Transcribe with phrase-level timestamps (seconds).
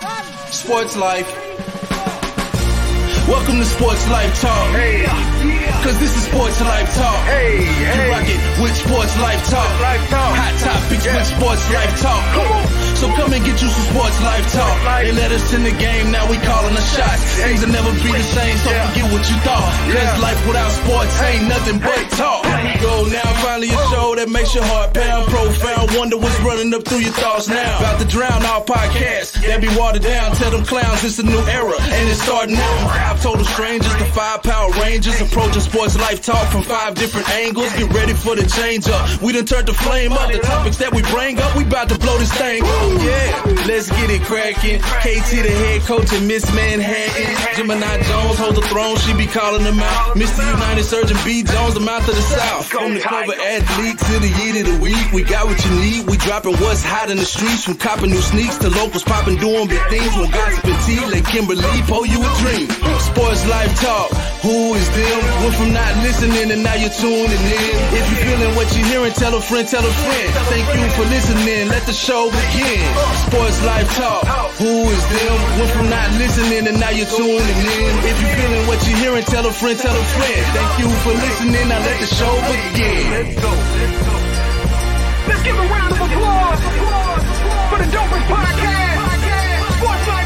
[0.00, 1.28] Sports Life.
[3.28, 4.70] Welcome to Sports Life Talk.
[4.70, 5.04] Hey,
[5.82, 7.20] Cause this is Sports Life Talk.
[7.26, 8.04] Hey, hey.
[8.04, 9.70] You rock it with Sports Life Talk.
[9.80, 10.32] Life Talk.
[10.36, 11.16] Hot topics yeah.
[11.16, 12.22] with Sports Life Talk.
[12.34, 12.80] Come on.
[13.00, 14.76] So come and get you some sports life talk.
[15.00, 17.24] They let us in the game, now we calling the shots.
[17.40, 19.72] Things will never be the same, so forget what you thought.
[19.88, 22.44] Cause life without sports ain't nothing but talk.
[22.84, 25.32] Go now, finally a show that makes your heart pound.
[25.32, 27.80] Profound, wonder what's running up through your thoughts now.
[27.80, 30.36] About to drown our podcast, that be watered down.
[30.36, 32.88] Tell them clowns it's a new era, and it's starting now.
[32.92, 37.72] Five total strangers, the five power rangers, approaching sports life talk from five different angles.
[37.74, 39.22] Get ready for the change up.
[39.22, 40.30] We done turned the flame up.
[40.30, 42.64] The topics that we bring up, we about to blow this thing.
[42.64, 44.80] Yeah, let's get it cracking.
[44.80, 47.56] KT, the head coach, and Miss Manhattan.
[47.56, 50.16] Gemini Jones hold the throne, she be calling them out.
[50.16, 50.42] Mr.
[50.42, 51.42] United Surgeon B.
[51.42, 52.66] Jones, the mouth of the South.
[52.66, 56.06] From the cover athlete to the year of the week, we got what you need.
[56.08, 59.68] We dropping what's hot in the streets, from copping new sneaks to locals popping, doing
[59.68, 60.10] big things.
[60.16, 62.68] When gossip and tea, let Kimberly pull you a dream.
[63.00, 64.10] Sports life talk.
[64.42, 65.39] Who is them?
[65.40, 67.74] Went from not listening and now you're tuning in.
[67.96, 70.28] If you're feeling what you're hearing, tell a friend, tell a friend.
[70.52, 71.68] Thank you for listening.
[71.68, 72.84] Let the show begin.
[73.24, 74.24] Sports Life Talk.
[74.60, 75.36] Who is them?
[75.56, 77.92] Went from not listening and now you're tuning in.
[78.04, 80.44] If you're feeling what you're hearing, tell a friend, tell a friend.
[80.52, 81.68] Thank you for listening.
[81.72, 83.08] Now let the show begin.
[83.08, 83.50] Let's go.
[85.24, 86.60] Let's give a round of applause
[87.72, 89.08] for the dopest podcast.
[89.80, 90.19] Sports Life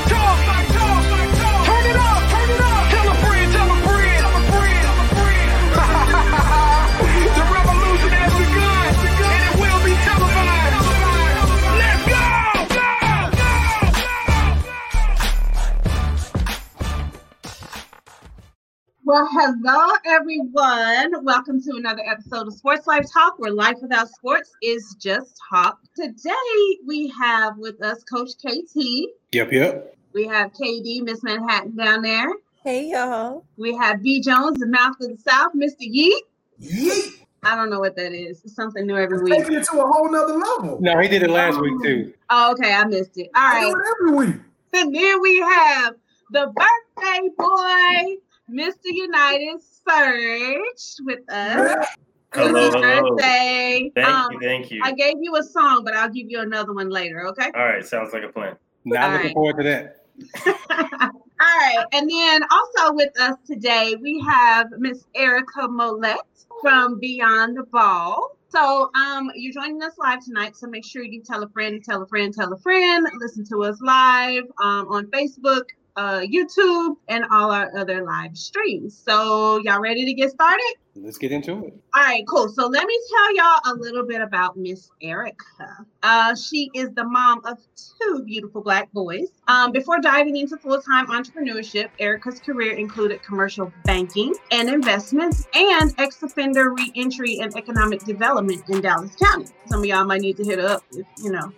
[19.06, 21.24] Well, hello everyone.
[21.26, 25.78] Welcome to another episode of Sports Life Talk, where life without sports is just talk.
[25.94, 29.10] Today we have with us Coach KT.
[29.32, 29.94] Yep, yep.
[30.14, 32.28] We have KD, Miss Manhattan down there.
[32.62, 33.44] Hey y'all.
[33.58, 35.82] We have B Jones, the mouth of the South, Mr.
[35.82, 36.20] Yeet.
[36.58, 37.26] Yeet.
[37.42, 38.40] I don't know what that is.
[38.42, 39.34] It's something new every week.
[39.34, 40.80] Taking it to a whole nother level.
[40.80, 42.14] No, he did it last week too.
[42.30, 43.28] Oh, okay, I missed it.
[43.36, 44.36] All I do it every week.
[44.72, 45.94] And then we have
[46.30, 48.16] the birthday boy,
[48.50, 48.76] Mr.
[48.84, 51.86] United Surge, with us.
[52.34, 53.16] Hello, hello.
[53.16, 54.80] Thank Um, you, thank you.
[54.82, 57.52] I gave you a song, but I'll give you another one later, okay?
[57.54, 58.56] All right, sounds like a plan.
[58.84, 59.34] Not All looking right.
[59.34, 60.06] forward to that.
[61.40, 61.84] All right.
[61.92, 66.18] And then also with us today, we have Miss Erica Molette
[66.60, 68.36] from Beyond the Ball.
[68.48, 72.02] So um, you're joining us live tonight, so make sure you tell a friend, tell
[72.02, 73.06] a friend, tell a friend.
[73.20, 75.66] Listen to us live um, on Facebook,
[75.96, 78.96] uh, YouTube, and all our other live streams.
[78.96, 80.74] So y'all ready to get started?
[80.96, 81.74] Let's get into it.
[81.94, 82.48] All right, cool.
[82.48, 85.86] So let me tell y'all a little bit about Miss Erica.
[86.02, 89.28] Uh, she is the mom of two beautiful black boys.
[89.48, 96.72] Um, before diving into full-time entrepreneurship, Erica's career included commercial banking and investments and ex-offender
[96.72, 99.46] re-entry and economic development in Dallas County.
[99.66, 101.52] Some of y'all might need to hit up if you know.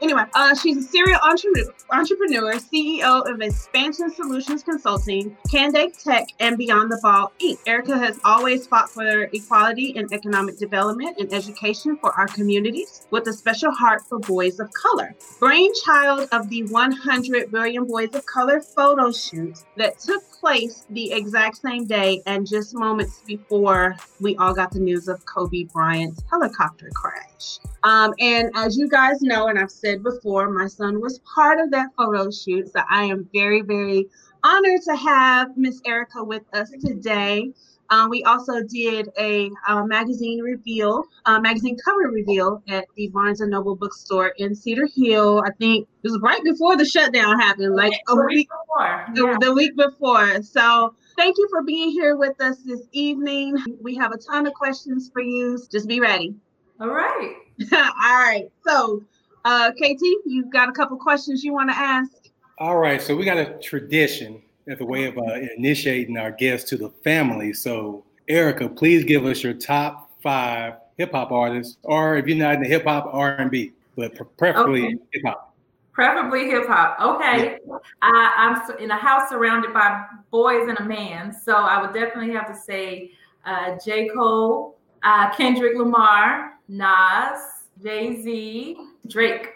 [0.00, 6.56] Anyway, uh, she's a serial entrepreneur, entrepreneur, CEO of Expansion Solutions Consulting, Candake Tech, and
[6.56, 7.58] Beyond the Ball Inc.
[7.66, 13.26] Erica has always fought for equality and economic development and education for our communities with
[13.26, 15.14] a special heart for boys of color.
[15.40, 21.56] Brainchild of the 100 Brilliant Boys of Color photo shoot that took place the exact
[21.56, 26.90] same day and just moments before we all got the news of Kobe Bryant's helicopter
[26.94, 27.58] crash.
[27.82, 31.70] Um, and as you guys know, and I've said before, my son was part of
[31.72, 32.72] that photo shoot.
[32.72, 34.06] So I am very, very
[34.44, 37.52] honored to have Miss Erica with us today.
[37.90, 43.40] Um, we also did a uh, magazine reveal, uh, magazine cover reveal at the Barnes
[43.40, 45.42] and Noble bookstore in Cedar Hill.
[45.46, 49.06] I think it was right before the shutdown happened, like a week, before.
[49.14, 50.42] the, the week before.
[50.42, 53.56] So thank you for being here with us this evening.
[53.80, 55.58] We have a ton of questions for you.
[55.70, 56.34] Just be ready.
[56.80, 57.36] All right.
[57.72, 58.50] All right.
[58.66, 59.02] So,
[59.44, 62.12] uh, KT, you've got a couple questions you want to ask.
[62.58, 66.68] All right, so we got a tradition as a way of uh, initiating our guests
[66.70, 67.52] to the family.
[67.52, 72.54] So, Erica, please give us your top five hip hop artists, or if you're not
[72.54, 74.96] in the hip hop, R and B, but preferably Okay.
[75.12, 75.56] hip hop.
[75.92, 77.00] Preferably hip hop.
[77.00, 77.58] Okay.
[78.02, 81.32] I, I'm in a house surrounded by boys and a man.
[81.32, 83.12] So I would definitely have to say
[83.44, 84.08] uh, J.
[84.08, 87.40] Cole, uh, Kendrick Lamar, Nas,
[87.82, 88.76] Jay Z,
[89.08, 89.48] Drake.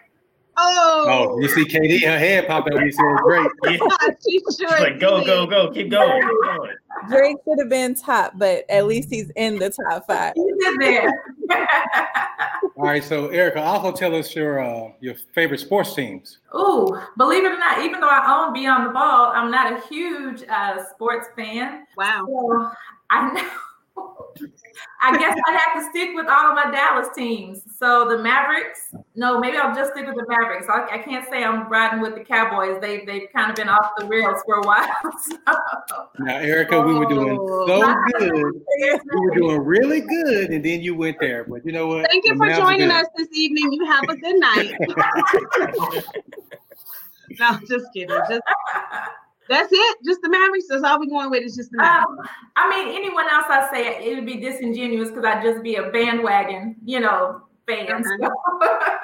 [0.65, 2.81] Oh, Oh, you see KD, her head popped up.
[2.81, 3.51] You said great.
[3.65, 3.79] Yeah.
[4.25, 6.71] she sure She's like, go, go, go, keep going, keep going.
[7.09, 10.35] Drake should have been top, but at least he's in the top five.
[10.37, 11.25] You did there.
[12.77, 16.39] All right, so Erica, also tell us your uh, your favorite sports teams.
[16.55, 19.81] Ooh, believe it or not, even though I own Beyond the Ball, I'm not a
[19.89, 21.87] huge uh, sports fan.
[21.97, 22.25] Wow.
[22.29, 22.71] So
[23.11, 23.51] I know.
[25.01, 27.63] I guess I'd have to stick with all of my Dallas teams.
[27.77, 28.81] So the Mavericks,
[29.17, 30.67] no, maybe I'll just stick with the Mavericks.
[30.69, 32.81] I, I can't say I'm riding with the Cowboys.
[32.81, 34.89] They they've kind of been off the rails for a while.
[35.23, 35.37] So.
[36.21, 37.67] Now, Erica, we were doing Oh.
[37.67, 38.63] so good.
[39.13, 41.45] We were doing really good, and then you went there.
[41.45, 42.07] But you know what?
[42.11, 43.73] Thank you The for Mavs joining us this evening.
[43.73, 44.73] You have a good night.
[47.41, 48.09] no, just kidding.
[48.29, 48.43] Just
[49.53, 49.99] that's it.
[50.05, 50.67] Just the Mavericks.
[50.69, 51.43] That's all we're going with.
[51.45, 52.11] Is just the Mavericks.
[52.21, 55.77] Um, I mean, anyone else I say it would be disingenuous because I'd just be
[55.77, 57.87] a bandwagon, you know, fan.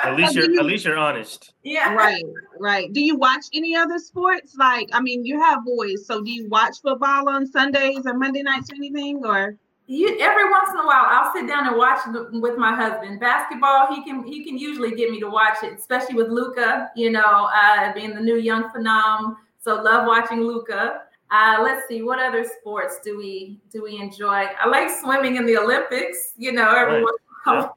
[0.05, 1.53] At least you're you- at least you're honest.
[1.65, 1.93] yeah.
[1.95, 2.25] right,
[2.61, 2.93] right.
[2.93, 4.55] Do you watch any other sports?
[4.56, 8.43] Like, I mean, you have boys, so do you watch football on Sundays or Monday
[8.43, 9.25] nights or anything?
[9.25, 9.56] Or
[9.87, 13.19] You, every once in a while, I'll sit down and watch the, with my husband.
[13.21, 16.91] Basketball, he can he can usually get me to watch it, especially with Luka.
[16.95, 19.35] You know, uh, being the new young phenom.
[19.61, 21.03] So love watching Luka.
[21.31, 24.47] Uh, let's see, what other sports do we do we enjoy?
[24.59, 26.33] I like swimming in the Olympics.
[26.37, 27.13] You know, everyone.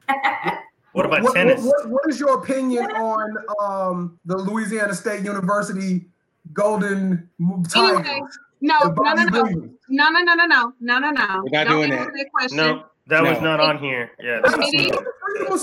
[0.92, 1.62] What about What, tennis?
[1.64, 6.04] what- what is your opinion on um, the Louisiana State University
[6.52, 7.30] Golden
[7.70, 8.06] Tigers?
[8.06, 8.20] anyway,
[8.60, 9.42] no, no, no, no,
[9.88, 11.42] no, no, no, no, no, no, no, no.
[11.44, 12.08] We're not Don't doing that.
[12.12, 12.56] that question.
[12.58, 14.12] No, that was not on here.
[14.20, 14.40] Yeah.
[14.58, 14.90] Katie?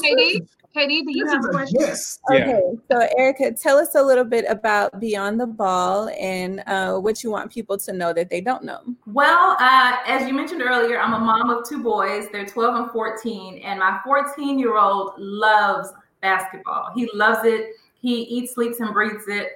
[0.01, 0.47] Katie.
[0.71, 1.79] Katie, do you have a a question?
[1.79, 2.19] yes.
[2.31, 2.61] Okay,
[2.91, 7.31] so Erica, tell us a little bit about Beyond the Ball and uh, what you
[7.31, 8.79] want people to know that they don't know.
[9.07, 12.27] Well, uh, as you mentioned earlier, I'm a mom of two boys.
[12.31, 15.89] They're 12 and 14, and my 14 year old loves
[16.21, 16.91] basketball.
[16.95, 17.71] He loves it.
[17.99, 19.49] He eats, sleeps, and breathes it.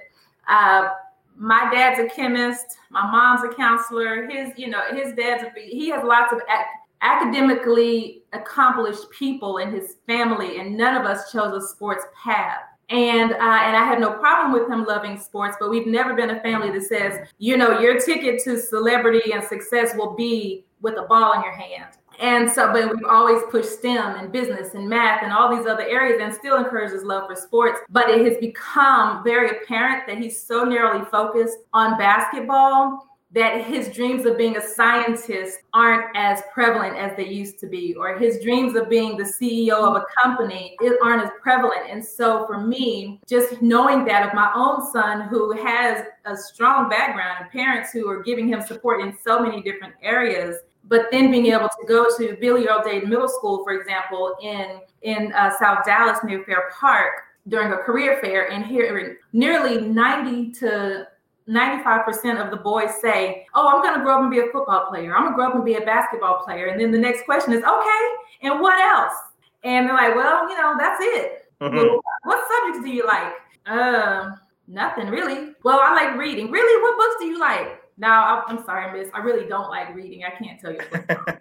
[0.48, 0.88] Uh,
[1.36, 2.66] my dad's a chemist.
[2.90, 4.28] My mom's a counselor.
[4.28, 6.68] His, you know, his dad's a, he has lots of ac-
[7.04, 12.62] academically accomplished people in his family, and none of us chose a sports path.
[12.90, 16.30] And uh, and I have no problem with him loving sports, but we've never been
[16.30, 20.98] a family that says, you know, your ticket to celebrity and success will be with
[20.98, 21.96] a ball in your hand.
[22.20, 25.82] And so, but we've always pushed STEM and business and math and all these other
[25.82, 27.80] areas and still encourages love for sports.
[27.90, 33.88] But it has become very apparent that he's so narrowly focused on basketball that his
[33.88, 38.40] dreams of being a scientist aren't as prevalent as they used to be, or his
[38.40, 41.90] dreams of being the CEO of a company aren't as prevalent.
[41.90, 46.88] And so for me, just knowing that of my own son who has a strong
[46.88, 51.32] background and parents who are giving him support in so many different areas, but then
[51.32, 55.50] being able to go to Billy Earl Dade Middle School, for example, in in uh,
[55.58, 61.06] South Dallas near Fair Park during a career fair, and here nearly 90 to
[61.48, 64.86] 95% of the boys say, Oh, I'm going to grow up and be a football
[64.88, 65.14] player.
[65.14, 66.66] I'm going to grow up and be a basketball player.
[66.66, 68.06] And then the next question is, Okay,
[68.42, 69.14] and what else?
[69.62, 71.46] And they're like, Well, you know, that's it.
[71.60, 71.74] Mhm.
[71.74, 73.32] Well, what subjects do you like?
[73.66, 74.30] Uh,
[74.68, 75.52] nothing really.
[75.62, 76.50] Well, I like reading.
[76.50, 76.82] Really?
[76.82, 77.80] What books do you like?
[77.96, 79.10] Now, I'm sorry, miss.
[79.14, 80.24] I really don't like reading.
[80.24, 80.80] I can't tell you.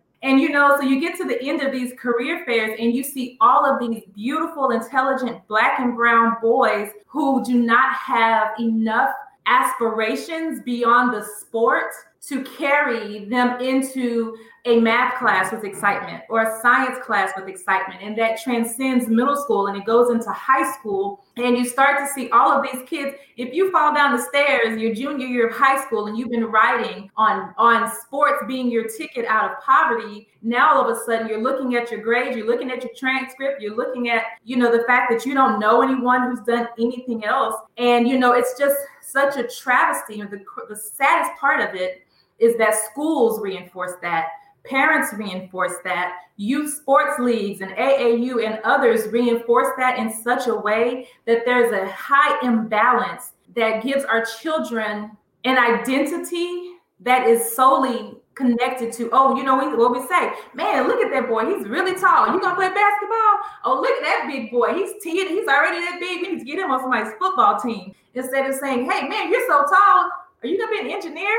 [0.24, 3.04] and you know, so you get to the end of these career fairs and you
[3.04, 9.14] see all of these beautiful, intelligent black and brown boys who do not have enough
[9.46, 11.92] aspirations beyond the sport
[12.28, 18.02] to carry them into a math class with excitement or a science class with excitement.
[18.02, 21.26] And that transcends middle school and it goes into high school.
[21.36, 24.80] And you start to see all of these kids if you fall down the stairs
[24.80, 28.88] your junior year of high school and you've been writing on on sports being your
[28.88, 32.46] ticket out of poverty now all of a sudden you're looking at your grades you're
[32.46, 35.82] looking at your transcript you're looking at you know the fact that you don't know
[35.82, 37.56] anyone who's done anything else.
[37.78, 42.04] And you know it's just such a travesty and the, the saddest part of it
[42.40, 44.30] is that schools reinforce that
[44.64, 50.56] parents reinforce that youth sports leagues and aau and others reinforce that in such a
[50.56, 55.12] way that there's a high imbalance that gives our children
[55.44, 60.88] an identity that is solely connected to oh you know we, what we say man
[60.88, 62.28] look at that boy he's really tall.
[62.28, 63.34] You gonna play basketball?
[63.66, 66.46] Oh look at that big boy he's 10 he's already that big we need to
[66.46, 67.94] get him on somebody's football team.
[68.16, 70.10] Instead of saying hey man you're so tall
[70.42, 71.36] are you gonna be an engineer?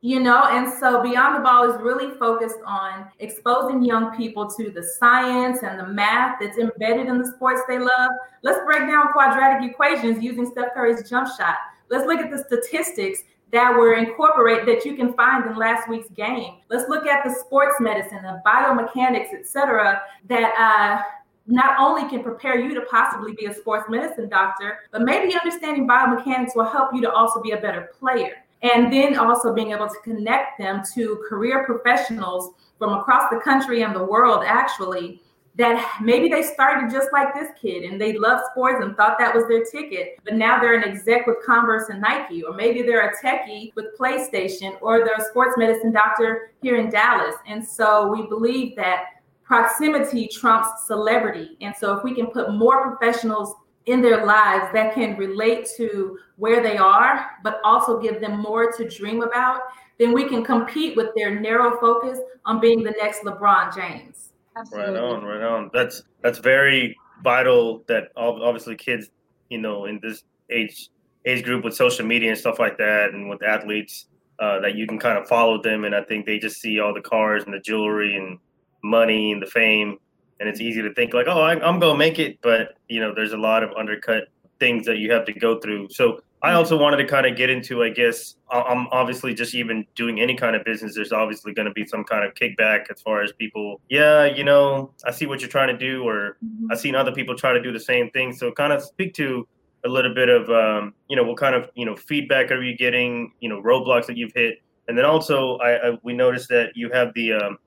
[0.00, 4.70] You know and so beyond the ball is really focused on exposing young people to
[4.70, 8.10] the science and the math that's embedded in the sports they love.
[8.42, 11.56] Let's break down quadratic equations using steph curry's jump shot.
[11.88, 13.22] Let's look at the statistics
[13.52, 17.30] that were incorporated that you can find in last week's game let's look at the
[17.32, 21.02] sports medicine the biomechanics etc that uh
[21.46, 25.86] not only can prepare you to possibly be a sports medicine doctor, but maybe understanding
[25.86, 28.32] biomechanics will help you to also be a better player.
[28.62, 33.82] And then also being able to connect them to career professionals from across the country
[33.82, 35.20] and the world, actually,
[35.56, 39.34] that maybe they started just like this kid and they loved sports and thought that
[39.34, 43.08] was their ticket, but now they're an exec with Converse and Nike, or maybe they're
[43.08, 47.36] a techie with PlayStation, or they're a sports medicine doctor here in Dallas.
[47.46, 49.04] And so we believe that
[49.44, 51.56] proximity trumps celebrity.
[51.60, 53.54] And so if we can put more professionals
[53.86, 58.72] in their lives that can relate to where they are, but also give them more
[58.72, 59.60] to dream about,
[59.98, 64.23] then we can compete with their narrow focus on being the next LeBron James.
[64.72, 65.70] Right on, right on.
[65.72, 67.84] That's that's very vital.
[67.88, 69.10] That obviously kids,
[69.50, 70.90] you know, in this age
[71.26, 74.06] age group with social media and stuff like that, and with athletes,
[74.38, 76.94] uh, that you can kind of follow them, and I think they just see all
[76.94, 78.38] the cars and the jewelry and
[78.82, 79.98] money and the fame,
[80.38, 83.12] and it's easy to think like, oh, I, I'm gonna make it, but you know,
[83.14, 84.24] there's a lot of undercut
[84.60, 85.88] things that you have to go through.
[85.90, 89.86] So I also wanted to kind of get into, I guess, I'm obviously just even
[89.94, 93.00] doing any kind of business, there's obviously going to be some kind of kickback as
[93.00, 96.66] far as people, yeah, you know, I see what you're trying to do, or mm-hmm.
[96.70, 98.34] I've seen other people try to do the same thing.
[98.34, 99.48] So kind of speak to
[99.86, 102.76] a little bit of, um, you know, what kind of, you know, feedback are you
[102.76, 104.58] getting, you know, roadblocks that you've hit.
[104.86, 107.58] And then also, I, I we noticed that you have the um,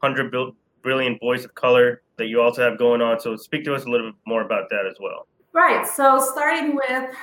[0.00, 0.30] 100
[0.82, 3.18] Brilliant Boys of Color that you also have going on.
[3.18, 5.26] So speak to us a little bit more about that as well.
[5.54, 5.86] Right.
[5.86, 7.16] So starting with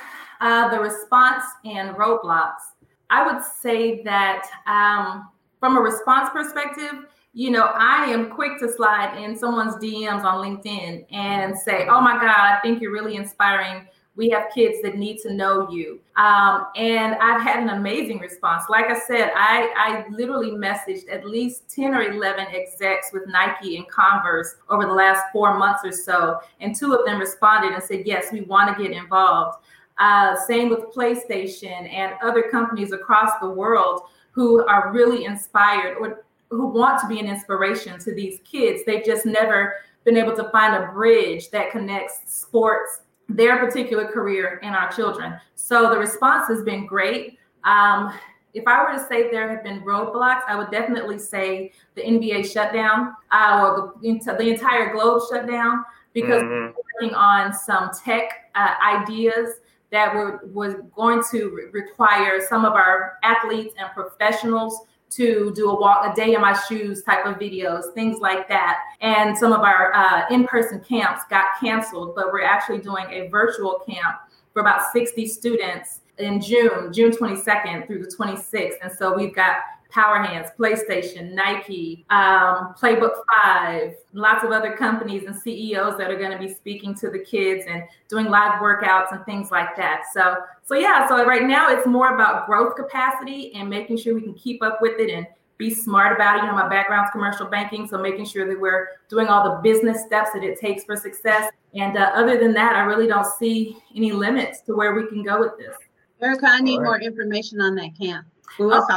[0.44, 2.74] uh, the response and roadblocks,
[3.10, 8.70] I would say that um, from a response perspective, you know, I am quick to
[8.70, 13.16] slide in someone's DMs on LinkedIn and say, oh my God, I think you're really
[13.16, 16.00] inspiring we have kids that need to know you.
[16.16, 18.64] Um, and I've had an amazing response.
[18.68, 23.76] Like I said, I, I literally messaged at least 10 or 11 execs with Nike
[23.76, 26.38] and Converse over the last four months or so.
[26.60, 29.58] And two of them responded and said, yes, we want to get involved.
[29.98, 36.24] Uh, same with PlayStation and other companies across the world who are really inspired or
[36.50, 38.82] who want to be an inspiration to these kids.
[38.84, 44.60] They've just never been able to find a bridge that connects sports their particular career
[44.62, 45.38] and our children.
[45.54, 47.38] So the response has been great.
[47.64, 48.12] Um,
[48.52, 52.52] if I were to say there have been roadblocks, I would definitely say the NBA
[52.52, 56.76] shutdown uh, or the, the entire globe shutdown because mm-hmm.
[56.76, 59.56] we're working on some tech uh, ideas
[59.94, 65.70] that were was going to re- require some of our athletes and professionals to do
[65.70, 68.80] a walk a day in my shoes type of videos things like that.
[69.00, 73.80] And some of our uh, in-person camps got canceled but we're actually doing a virtual
[73.88, 74.16] camp
[74.52, 79.56] for about 60 students in june june 22nd through the 26th and so we've got
[79.94, 86.32] PowerHandz, PlayStation, Nike, um, Playbook Five, lots of other companies and CEOs that are going
[86.32, 90.02] to be speaking to the kids and doing live workouts and things like that.
[90.12, 91.06] So, so yeah.
[91.08, 94.78] So right now it's more about growth capacity and making sure we can keep up
[94.80, 96.42] with it and be smart about it.
[96.42, 100.04] You know, my background's commercial banking, so making sure that we're doing all the business
[100.04, 101.50] steps that it takes for success.
[101.74, 105.22] And uh, other than that, I really don't see any limits to where we can
[105.22, 105.76] go with this.
[106.20, 106.84] Erica, I need right.
[106.84, 108.26] more information on that camp.
[108.58, 108.96] We'll okay.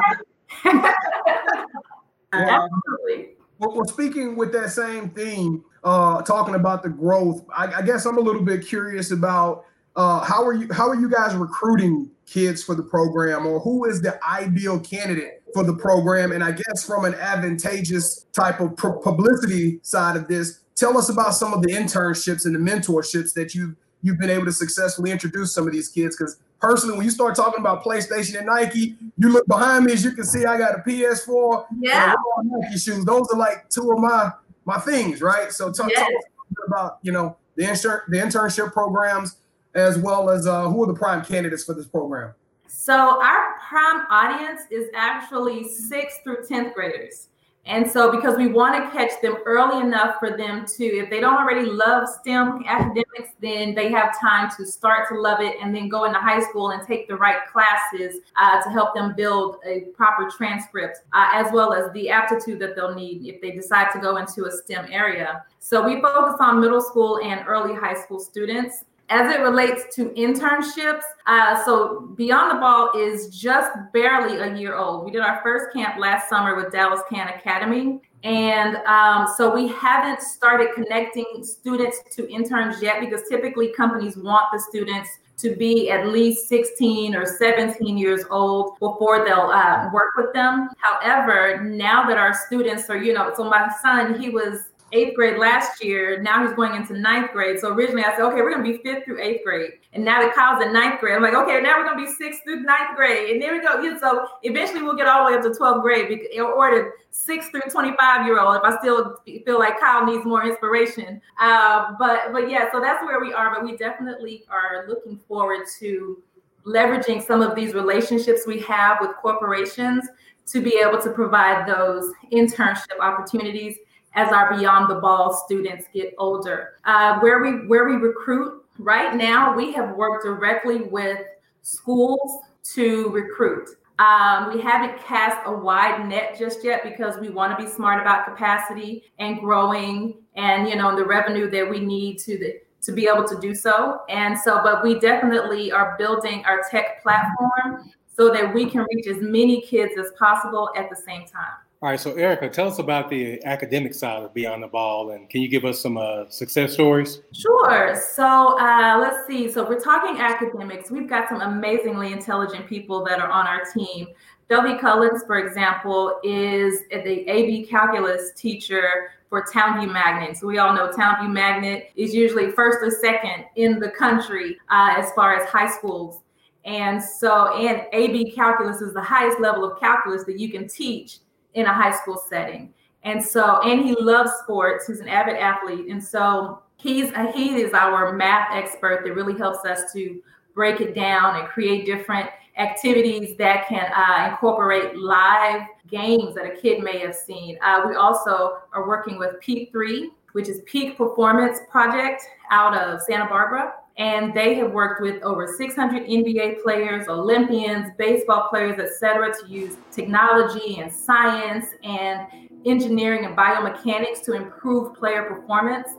[2.34, 3.36] Absolutely.
[3.60, 8.06] Well, well, speaking with that same theme, uh, talking about the growth, I, I guess
[8.06, 12.12] I'm a little bit curious about uh, how are you how are you guys recruiting
[12.28, 16.32] kids for the program, or who is the ideal candidate for the program?
[16.32, 21.34] And I guess from an advantageous type of publicity side of this, tell us about
[21.34, 25.54] some of the internships and the mentorships that you you've been able to successfully introduce
[25.54, 29.30] some of these kids because personally, when you start talking about PlayStation and Nike, you
[29.30, 32.14] look behind me as you can see I got a PS4 yeah.
[32.38, 33.06] and Nike shoes.
[33.06, 34.32] Those are like two of my
[34.66, 35.52] my things, right?
[35.52, 36.00] So talk, yes.
[36.00, 39.38] talk about you know the insur- the internship programs
[39.76, 42.34] as well as uh, who are the prime candidates for this program.
[42.68, 47.30] So our prime audience is actually sixth through tenth graders.
[47.68, 51.20] And so, because we want to catch them early enough for them to, if they
[51.20, 55.76] don't already love STEM academics, then they have time to start to love it and
[55.76, 59.58] then go into high school and take the right classes uh, to help them build
[59.66, 63.92] a proper transcript, uh, as well as the aptitude that they'll need if they decide
[63.92, 65.44] to go into a STEM area.
[65.60, 68.86] So, we focus on middle school and early high school students.
[69.10, 74.76] As it relates to internships, uh, so Beyond the Ball is just barely a year
[74.76, 75.06] old.
[75.06, 78.02] We did our first camp last summer with Dallas Can Academy.
[78.24, 84.48] And um, so we haven't started connecting students to interns yet because typically companies want
[84.52, 90.16] the students to be at least 16 or 17 years old before they'll uh, work
[90.18, 90.68] with them.
[90.80, 95.38] However, now that our students are, you know, so my son, he was eighth grade
[95.38, 96.22] last year.
[96.22, 97.60] Now he's going into ninth grade.
[97.60, 99.72] So originally I said, okay, we're gonna be fifth through eighth grade.
[99.94, 102.42] And now that Kyle's in ninth grade, I'm like, okay, now we're gonna be sixth
[102.44, 103.32] through ninth grade.
[103.32, 103.82] And there we go.
[103.82, 107.50] Yeah, so eventually we'll get all the way up to 12th grade or the six
[107.50, 111.22] through 25 year old if I still feel like Kyle needs more inspiration.
[111.40, 113.54] Uh, but but yeah, so that's where we are.
[113.54, 116.22] But we definitely are looking forward to
[116.66, 120.06] leveraging some of these relationships we have with corporations
[120.48, 123.78] to be able to provide those internship opportunities
[124.18, 126.74] as our beyond the ball students get older.
[126.84, 131.20] Uh, where we where we recruit right now, we have worked directly with
[131.62, 132.42] schools
[132.74, 133.70] to recruit.
[134.00, 138.02] Um, we haven't cast a wide net just yet because we want to be smart
[138.02, 142.92] about capacity and growing and you know the revenue that we need to the to
[142.92, 144.02] be able to do so.
[144.10, 149.08] And so, but we definitely are building our tech platform so that we can reach
[149.08, 151.58] as many kids as possible at the same time.
[151.80, 155.30] All right, so Erica, tell us about the academic side of Beyond the Ball, and
[155.30, 157.22] can you give us some uh, success stories?
[157.34, 157.96] Sure.
[158.16, 159.48] So uh, let's see.
[159.48, 160.90] So we're talking academics.
[160.90, 164.08] We've got some amazingly intelligent people that are on our team.
[164.50, 170.36] Dovey Cullens, for example, is the AB calculus teacher for Townview Magnet.
[170.38, 174.96] So we all know Townview Magnet is usually first or second in the country uh,
[174.98, 176.24] as far as high schools.
[176.66, 181.20] And so, and AB calculus is the highest level of calculus that you can teach
[181.58, 182.74] in a high school setting.
[183.04, 184.88] And so, and he loves sports.
[184.88, 185.88] He's an avid athlete.
[185.90, 190.22] And so he's he is our math expert that really helps us to
[190.54, 196.56] break it down and create different activities that can uh, incorporate live games that a
[196.56, 197.58] kid may have seen.
[197.64, 203.02] Uh, we also are working with Peak 3, which is Peak Performance Project out of
[203.02, 203.74] Santa Barbara.
[203.98, 209.48] And they have worked with over 600 NBA players, Olympians, baseball players, et cetera, to
[209.48, 212.28] use technology and science and
[212.66, 215.90] engineering and biomechanics to improve player performance.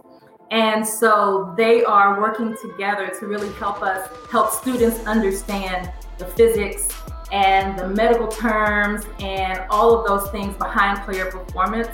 [0.51, 6.89] And so they are working together to really help us help students understand the physics
[7.33, 11.89] and the medical terms and all of those things behind player performance.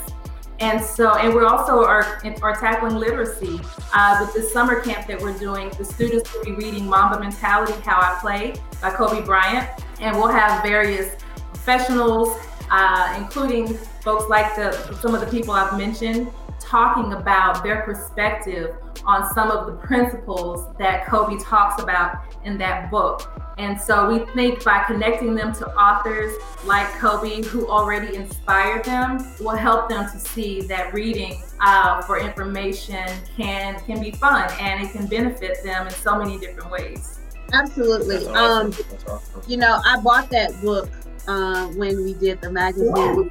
[0.61, 3.61] And so, and we're also are, are tackling literacy.
[3.93, 7.73] Uh, with this summer camp that we're doing, the students will be reading Mamba Mentality,
[7.83, 9.69] How I Play by Kobe Bryant.
[10.01, 11.17] And we'll have various
[11.53, 12.37] professionals,
[12.71, 18.77] uh, including folks like the some of the people I've mentioned, talking about their perspective
[19.07, 23.31] on some of the principles that Kobe talks about in that book.
[23.57, 26.33] And so we think by connecting them to authors
[26.65, 32.19] like Kobe, who already inspired them, will help them to see that reading uh, for
[32.19, 37.21] information can can be fun and it can benefit them in so many different ways.
[37.53, 38.27] Absolutely.
[38.27, 38.67] Awesome.
[38.67, 38.75] Um,
[39.07, 39.43] awesome.
[39.47, 40.91] You know, I bought that book
[41.29, 43.31] uh, when we did the magazine.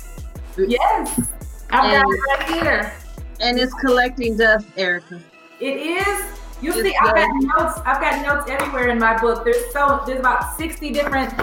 [0.57, 1.19] Yes,
[1.69, 2.93] I've got it right here.
[3.41, 5.19] And it's collecting dust, Erica.
[5.59, 6.42] It is.
[6.63, 7.82] You it's see, I've got notes.
[7.86, 9.43] I've got notes everywhere in my book.
[9.43, 11.34] There's so there's about 60 different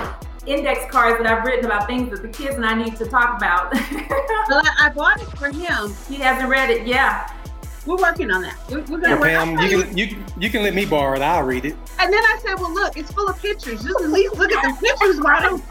[0.47, 3.37] index cards that I've written about things that the kids and I need to talk
[3.37, 3.75] about.
[4.49, 5.95] well, I, I, bought it for him.
[6.09, 6.87] He hasn't read it.
[6.87, 7.31] Yeah.
[7.85, 8.57] We're working on that.
[8.71, 11.23] We're, we're gonna yeah, Pam, you can you you can let me borrow it.
[11.23, 11.77] I'll read it.
[11.99, 13.83] And then I said, "Well, look, it's full of pictures.
[13.83, 15.63] Just at least look at the pictures, why don't?"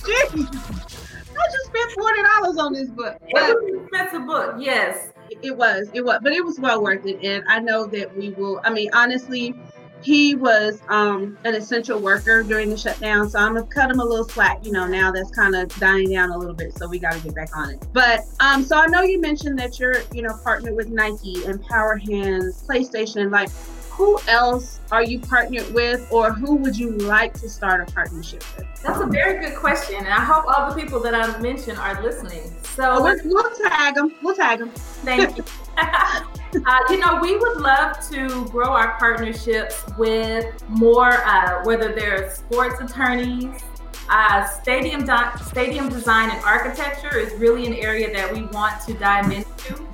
[0.00, 0.32] Jeez.
[0.34, 3.16] I just spent forty dollars on this book.
[3.26, 5.11] It was an expensive book, yes.
[5.42, 7.22] It was, it was, but it was well worth it.
[7.22, 8.60] And I know that we will.
[8.64, 9.54] I mean, honestly,
[10.02, 14.04] he was um, an essential worker during the shutdown, so I'm gonna cut him a
[14.04, 14.64] little slack.
[14.64, 17.20] You know, now that's kind of dying down a little bit, so we got to
[17.20, 17.86] get back on it.
[17.92, 21.62] But um, so I know you mentioned that you're, you know, partnered with Nike and
[21.62, 23.48] PowerHandz, PlayStation, like
[23.92, 28.42] who else are you partnered with or who would you like to start a partnership
[28.56, 28.66] with?
[28.82, 29.96] That's a very good question.
[29.96, 32.50] And I hope all the people that I mentioned are listening.
[32.62, 34.14] So oh, we'll, we'll tag them.
[34.22, 34.70] We'll tag them.
[34.70, 35.44] Thank you.
[35.76, 42.34] uh, you know, we would love to grow our partnerships with more, uh, whether they're
[42.34, 43.62] sports attorneys,
[44.08, 45.06] uh, stadium,
[45.46, 49.86] stadium design and architecture is really an area that we want to dive into.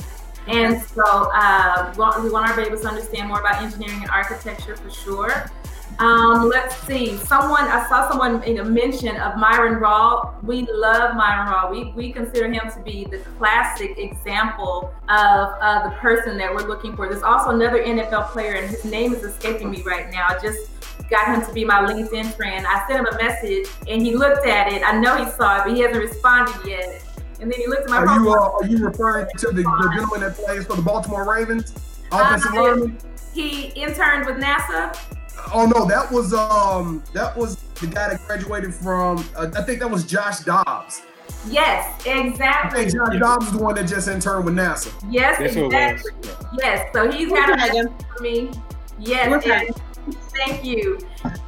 [0.48, 4.90] And so uh, we want our babies to understand more about engineering and architecture for
[4.90, 5.50] sure.
[5.98, 7.16] Um, let's see.
[7.16, 10.32] Someone I saw someone in a mention of Myron Rolle.
[10.44, 11.70] We love Myron Rolle.
[11.72, 16.68] We we consider him to be the classic example of uh, the person that we're
[16.68, 17.08] looking for.
[17.08, 20.28] There's also another NFL player, and his name is escaping me right now.
[20.28, 20.70] I just
[21.10, 22.64] got him to be my LinkedIn friend.
[22.64, 24.82] I sent him a message, and he looked at it.
[24.86, 27.02] I know he saw it, but he hasn't responded yet.
[27.40, 27.98] And then he looked at my.
[27.98, 31.30] Are you uh, are you referring to the, the, gentleman that plays for the Baltimore
[31.32, 31.72] Ravens,
[32.10, 32.98] offensive uh, lineman?
[33.32, 34.98] He interned with NASA.
[35.54, 39.24] Oh no, that was um that was the guy that graduated from.
[39.36, 41.02] Uh, I think that was Josh Dobbs.
[41.48, 42.80] Yes, exactly.
[42.80, 44.92] I think Josh Dobbs is the one that just interned with NASA.
[45.08, 46.12] Yes, That's exactly.
[46.58, 48.50] Yes, so he's We'll got a tag for me.
[48.98, 49.74] Yes, We'll and
[50.34, 50.98] thank you.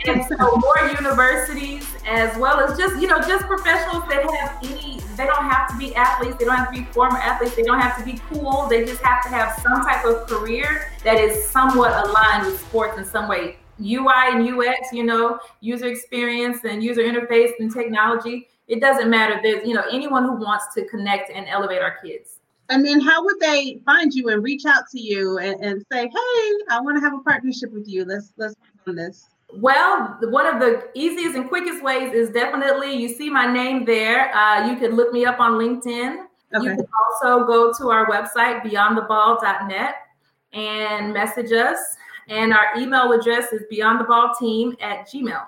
[0.06, 4.99] And so more universities, as well as just you know just professionals that have any.
[5.20, 6.38] They don't have to be athletes.
[6.38, 7.54] They don't have to be former athletes.
[7.54, 8.66] They don't have to be cool.
[8.70, 12.96] They just have to have some type of career that is somewhat aligned with sports
[12.96, 13.58] in some way.
[13.82, 18.48] UI and UX, you know, user experience and user interface and technology.
[18.66, 19.38] It doesn't matter.
[19.42, 22.38] There's you know anyone who wants to connect and elevate our kids.
[22.70, 26.04] And then how would they find you and reach out to you and, and say,
[26.04, 28.06] hey, I want to have a partnership with you.
[28.06, 29.28] Let's let's work on this.
[29.54, 34.34] Well, one of the easiest and quickest ways is definitely you see my name there.
[34.34, 36.26] Uh, you can look me up on LinkedIn.
[36.52, 39.94] You can also go to our website, beyondtheball.net,
[40.52, 41.78] and message us.
[42.28, 45.46] And our email address is beyondtheballteam at gmail.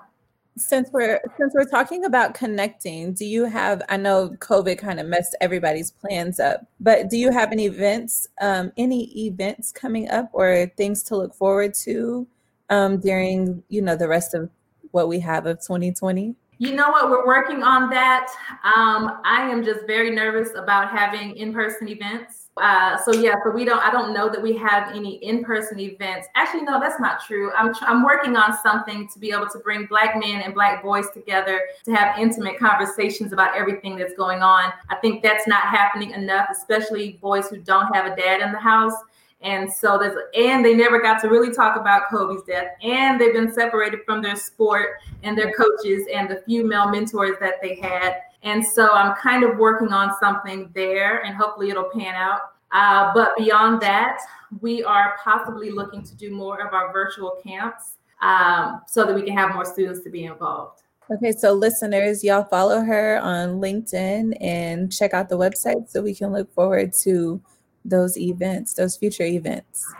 [0.58, 3.82] Since we're since we're talking about connecting, do you have?
[3.88, 8.28] I know COVID kind of messed everybody's plans up, but do you have any events,
[8.40, 12.26] um, any events coming up, or things to look forward to
[12.72, 14.50] um, during you know the rest of
[14.90, 16.34] what we have of 2020?
[16.58, 17.10] You know what?
[17.10, 18.28] We're working on that.
[18.64, 22.50] Um, I am just very nervous about having in-person events.
[22.56, 23.82] Uh, so yeah, so we don't.
[23.82, 26.28] I don't know that we have any in-person events.
[26.34, 27.50] Actually, no, that's not true.
[27.52, 31.06] I'm I'm working on something to be able to bring Black men and Black boys
[31.12, 34.72] together to have intimate conversations about everything that's going on.
[34.88, 38.60] I think that's not happening enough, especially boys who don't have a dad in the
[38.60, 38.94] house.
[39.42, 43.32] And so there's, and they never got to really talk about Kobe's death, and they've
[43.32, 47.74] been separated from their sport and their coaches and the few male mentors that they
[47.76, 48.20] had.
[48.42, 52.40] And so I'm kind of working on something there, and hopefully it'll pan out.
[52.72, 54.18] Uh, but beyond that,
[54.60, 59.22] we are possibly looking to do more of our virtual camps um, so that we
[59.22, 60.82] can have more students to be involved.
[61.10, 66.14] Okay, so listeners, y'all follow her on LinkedIn and check out the website so we
[66.14, 67.42] can look forward to
[67.84, 69.92] those events, those future events.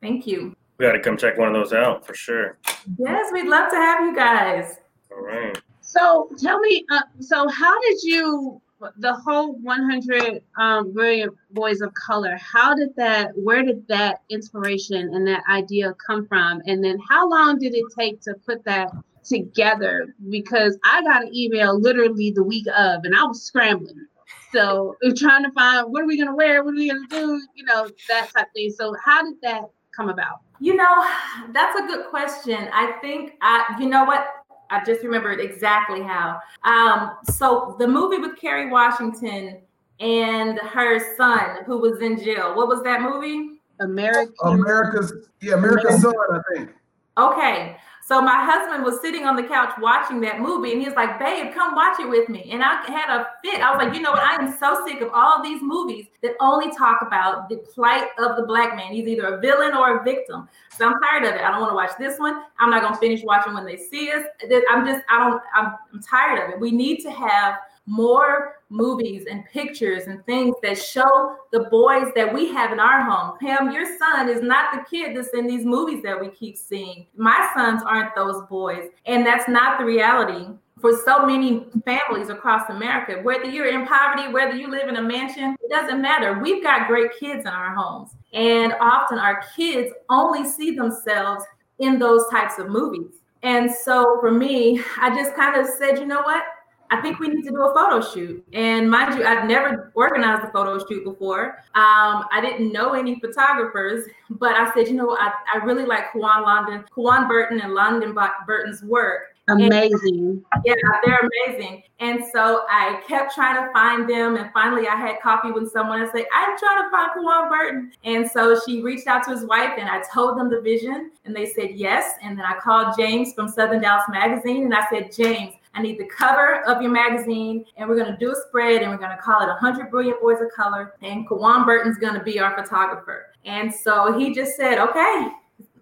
[0.00, 0.54] Thank you.
[0.78, 2.58] We got to come check one of those out for sure.
[2.98, 4.78] Yes, we'd love to have you guys.
[5.12, 5.60] All right.
[5.80, 8.60] So tell me, uh, so how did you
[8.98, 12.36] the whole 100 um, brilliant boys of color?
[12.36, 13.30] How did that?
[13.36, 16.60] Where did that inspiration and that idea come from?
[16.66, 18.90] And then how long did it take to put that
[19.24, 20.14] together?
[20.28, 24.06] Because I got an email literally the week of, and I was scrambling.
[24.52, 26.62] So we're trying to find what are we gonna wear?
[26.64, 27.40] What are we gonna do?
[27.54, 28.70] You know that type thing.
[28.70, 29.62] So how did that
[29.94, 30.40] come about?
[30.60, 31.04] You know,
[31.52, 32.68] that's a good question.
[32.72, 34.26] I think I, you know what?
[34.70, 36.40] I just remembered exactly how.
[36.64, 39.60] Um, so the movie with Kerry Washington
[40.00, 42.54] and her son who was in jail.
[42.54, 43.60] What was that movie?
[43.80, 44.32] America.
[44.44, 46.70] America's yeah, America's son, I think.
[47.18, 47.76] Okay.
[48.06, 51.18] So my husband was sitting on the couch watching that movie and he was like,
[51.18, 52.50] babe, come watch it with me.
[52.52, 53.62] And I had a fit.
[53.62, 54.20] I was like, you know what?
[54.20, 58.36] I am so sick of all these movies that only talk about the plight of
[58.36, 58.92] the black man.
[58.92, 60.50] He's either a villain or a victim.
[60.76, 61.40] So I'm tired of it.
[61.40, 62.42] I don't want to watch this one.
[62.60, 64.24] I'm not gonna finish watching when they see us.
[64.70, 66.60] I'm just, I don't, I'm, I'm tired of it.
[66.60, 67.54] We need to have
[67.86, 73.02] more movies and pictures and things that show the boys that we have in our
[73.02, 73.36] home.
[73.40, 77.06] Pam, your son is not the kid that's in these movies that we keep seeing.
[77.16, 78.88] My sons aren't those boys.
[79.06, 80.46] And that's not the reality
[80.80, 83.20] for so many families across America.
[83.22, 86.38] Whether you're in poverty, whether you live in a mansion, it doesn't matter.
[86.40, 88.10] We've got great kids in our homes.
[88.32, 91.44] And often our kids only see themselves
[91.78, 93.20] in those types of movies.
[93.42, 96.42] And so for me, I just kind of said, you know what?
[96.90, 98.44] I think we need to do a photo shoot.
[98.52, 101.58] And mind you, I've never organized a photo shoot before.
[101.74, 106.12] Um, I didn't know any photographers, but I said, you know, I, I really like
[106.12, 108.16] Kwan London, Kwan Burton and London
[108.46, 109.34] Burton's work.
[109.48, 110.42] Amazing.
[110.52, 111.82] And, yeah, they're amazing.
[112.00, 114.36] And so I kept trying to find them.
[114.36, 117.92] And finally, I had coffee with someone and say, I'm trying to find Kwan Burton.
[118.04, 121.10] And so she reached out to his wife and I told them the vision.
[121.26, 122.14] And they said yes.
[122.22, 125.98] And then I called James from Southern Dallas Magazine and I said, James, I need
[125.98, 129.42] the cover of your magazine, and we're gonna do a spread, and we're gonna call
[129.42, 133.32] it 100 Brilliant Boys of Color, and Kawan Burton's gonna be our photographer.
[133.44, 135.28] And so he just said, okay,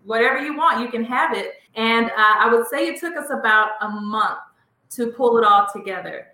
[0.05, 1.55] whatever you want, you can have it.
[1.75, 4.39] And uh, I would say it took us about a month
[4.91, 6.27] to pull it all together.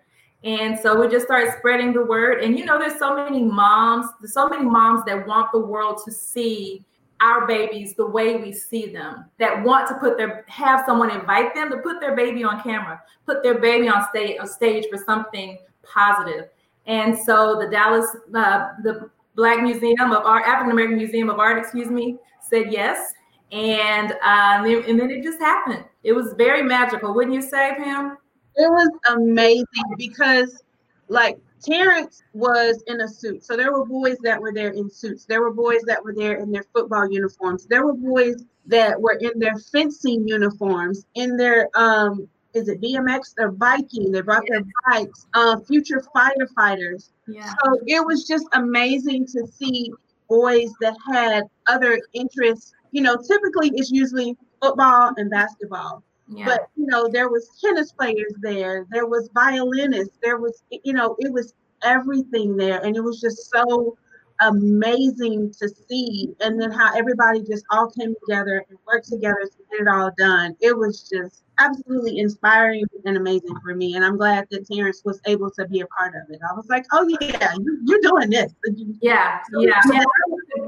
[0.44, 2.42] And so we just started spreading the word.
[2.42, 6.00] And you know, there's so many moms, there's so many moms that want the world
[6.04, 6.84] to see
[7.20, 11.54] our babies the way we see them that want to put their have someone invite
[11.54, 14.98] them to put their baby on camera put their baby on stage on stage for
[15.04, 16.48] something positive.
[16.86, 21.58] And so the dallas uh, the black museum of art african american museum of art
[21.58, 23.12] excuse me said yes.
[23.50, 25.84] And uh, and then it just happened.
[26.04, 28.18] It was very magical wouldn't you say pam?
[28.56, 30.62] It was amazing because
[31.08, 33.44] like Terrence was in a suit.
[33.44, 35.24] So there were boys that were there in suits.
[35.24, 37.66] There were boys that were there in their football uniforms.
[37.66, 43.34] There were boys that were in their fencing uniforms, in their um is it BMX?
[43.36, 44.10] They're biking.
[44.10, 45.26] They brought their bikes.
[45.34, 47.10] Uh, future firefighters.
[47.26, 47.46] Yeah.
[47.46, 49.92] So it was just amazing to see
[50.28, 52.72] boys that had other interests.
[52.90, 56.02] You know, typically it's usually football and basketball.
[56.28, 56.44] Yeah.
[56.44, 61.16] But you know, there was tennis players there, there was violinists, there was you know,
[61.18, 63.96] it was everything there, and it was just so
[64.40, 66.28] amazing to see.
[66.40, 70.10] And then how everybody just all came together and worked together to get it all
[70.16, 70.56] done.
[70.60, 73.94] It was just absolutely inspiring and amazing for me.
[73.94, 76.40] And I'm glad that Terrence was able to be a part of it.
[76.48, 78.52] I was like, oh yeah, you, you're doing this.
[79.00, 79.80] Yeah, yeah.
[79.82, 80.04] So And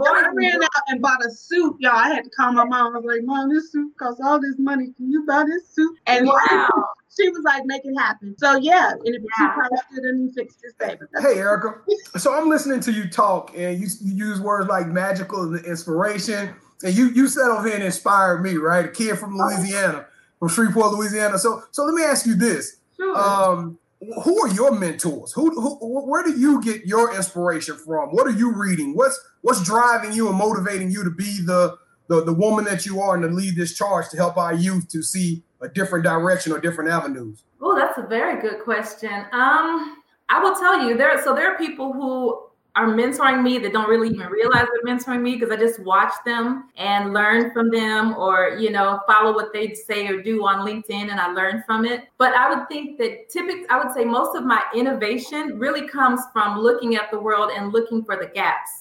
[0.02, 1.92] I ran out and bought a suit, y'all.
[1.94, 2.94] I had to call my mom.
[2.94, 4.92] I was like, Mom, this suit costs all this money.
[4.96, 5.96] Can you buy this suit?
[6.06, 6.68] And Wow.
[7.20, 8.34] she was like, make it happen.
[8.38, 9.52] So yeah, and if she Yeah.
[9.52, 11.00] probably should have fixed this baby.
[11.20, 11.74] Hey, Erica.
[12.18, 16.54] So I'm listening to you talk, and you, you use words like magical and inspiration,
[16.82, 18.86] and you you said over here and inspired me, right?
[18.86, 20.06] A kid from Louisiana,
[20.38, 21.38] from Shreveport, Louisiana.
[21.38, 23.16] So so let me ask you this: Sure.
[23.18, 23.78] um,
[24.24, 25.32] who are your mentors?
[25.32, 25.76] Who, who
[26.10, 28.10] where do you get your inspiration from?
[28.10, 28.96] What are you reading?
[28.96, 31.76] What's what's driving you and motivating you to be the
[32.08, 34.88] the, the woman that you are and to lead this charge to help our youth
[34.88, 37.44] to see a different direction or different avenues?
[37.60, 39.12] Oh, that's a very good question.
[39.32, 41.22] Um, I will tell you there.
[41.22, 45.22] So there are people who are mentoring me that don't really even realize they're mentoring
[45.22, 49.52] me because I just watch them and learn from them, or you know, follow what
[49.52, 52.04] they say or do on LinkedIn, and I learn from it.
[52.16, 56.20] But I would think that typically, I would say most of my innovation really comes
[56.32, 58.79] from looking at the world and looking for the gaps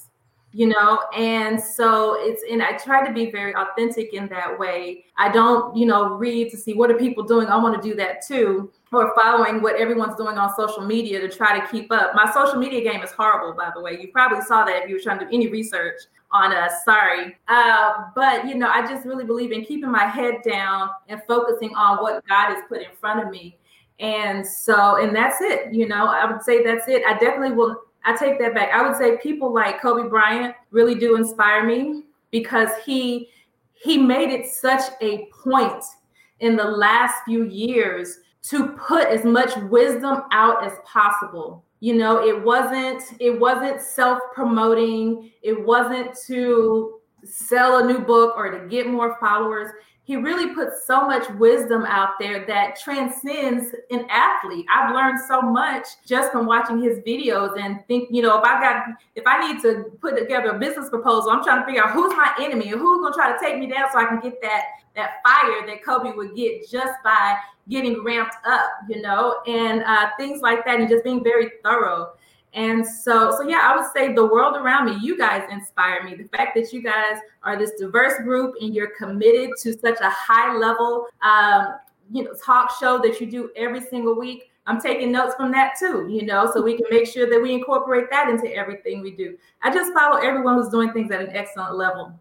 [0.52, 1.00] you know?
[1.16, 5.06] And so it's and i try to be very authentic in that way.
[5.18, 7.48] I don't you know read to see what are people doing.
[7.48, 8.72] I want to do that too.
[8.92, 12.16] Or following what everyone's doing on social media to try to keep up.
[12.16, 14.00] My social media game is horrible by the way.
[14.02, 16.84] You probably saw that if you were trying to do any research on us.
[16.84, 17.38] Sorry.
[17.48, 21.76] Uh, but you know i just really believe in keeping my head down and focusing
[21.76, 23.58] on what god has put in front of me.
[24.00, 26.08] And so and that's it you know?
[26.08, 27.04] I would say that's it.
[27.08, 28.70] I definitely will I take that back.
[28.74, 33.30] I would say people like Kobe Bryant really do inspire me because he
[33.74, 35.84] he made it such a point
[36.40, 41.64] in the last few years to put as much wisdom out as possible.
[41.82, 48.50] You know, it wasn't it wasn't self-promoting, it wasn't to sell a new book or
[48.50, 49.70] to get more followers
[50.10, 54.66] he really puts so much wisdom out there that transcends an athlete.
[54.68, 58.60] I've learned so much just from watching his videos and think, you know, if I
[58.60, 61.92] got if I need to put together a business proposal, I'm trying to figure out
[61.92, 64.42] who's my enemy and who's gonna try to take me down so I can get
[64.42, 64.64] that
[64.96, 67.38] that fire that Kobe would get just by
[67.70, 72.14] getting ramped up, you know, and uh, things like that, and just being very thorough.
[72.54, 76.16] And so, so yeah, I would say the world around me, you guys inspire me.
[76.16, 80.10] The fact that you guys are this diverse group and you're committed to such a
[80.10, 81.76] high level, um,
[82.12, 84.50] you know, talk show that you do every single week.
[84.66, 87.54] I'm taking notes from that too, you know, so we can make sure that we
[87.54, 89.38] incorporate that into everything we do.
[89.64, 92.14] I just follow everyone who's doing things at an excellent level.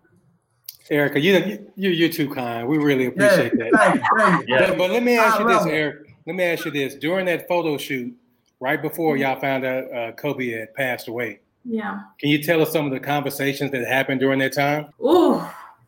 [0.91, 2.67] Erica, you you you're too kind.
[2.67, 3.73] We really appreciate Yeah, that.
[3.75, 4.55] thank you, thank you.
[4.55, 4.69] Yeah.
[4.71, 5.67] But, but let me ask you this, love.
[5.69, 6.17] Eric.
[6.27, 6.95] Let me ask you this.
[6.95, 8.15] During that photo shoot,
[8.61, 12.01] right before y'all found out uh, Kobe had passed away, Yeah.
[12.19, 14.93] can you tell us some of the conversations that happened during that time?
[15.05, 15.43] Ooh.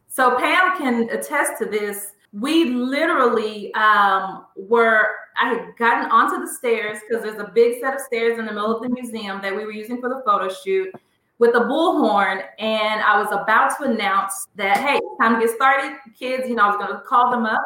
[0.09, 2.13] So Pam can attest to this.
[2.33, 5.09] We literally um, were,
[5.41, 8.53] I had gotten onto the stairs because there's a big set of stairs in the
[8.53, 10.93] middle of the museum that we were using for the photo shoot
[11.39, 12.43] with a bullhorn.
[12.59, 15.97] And I was about to announce that, hey, time to get started.
[16.17, 17.63] Kids, you know, I was going to call them up.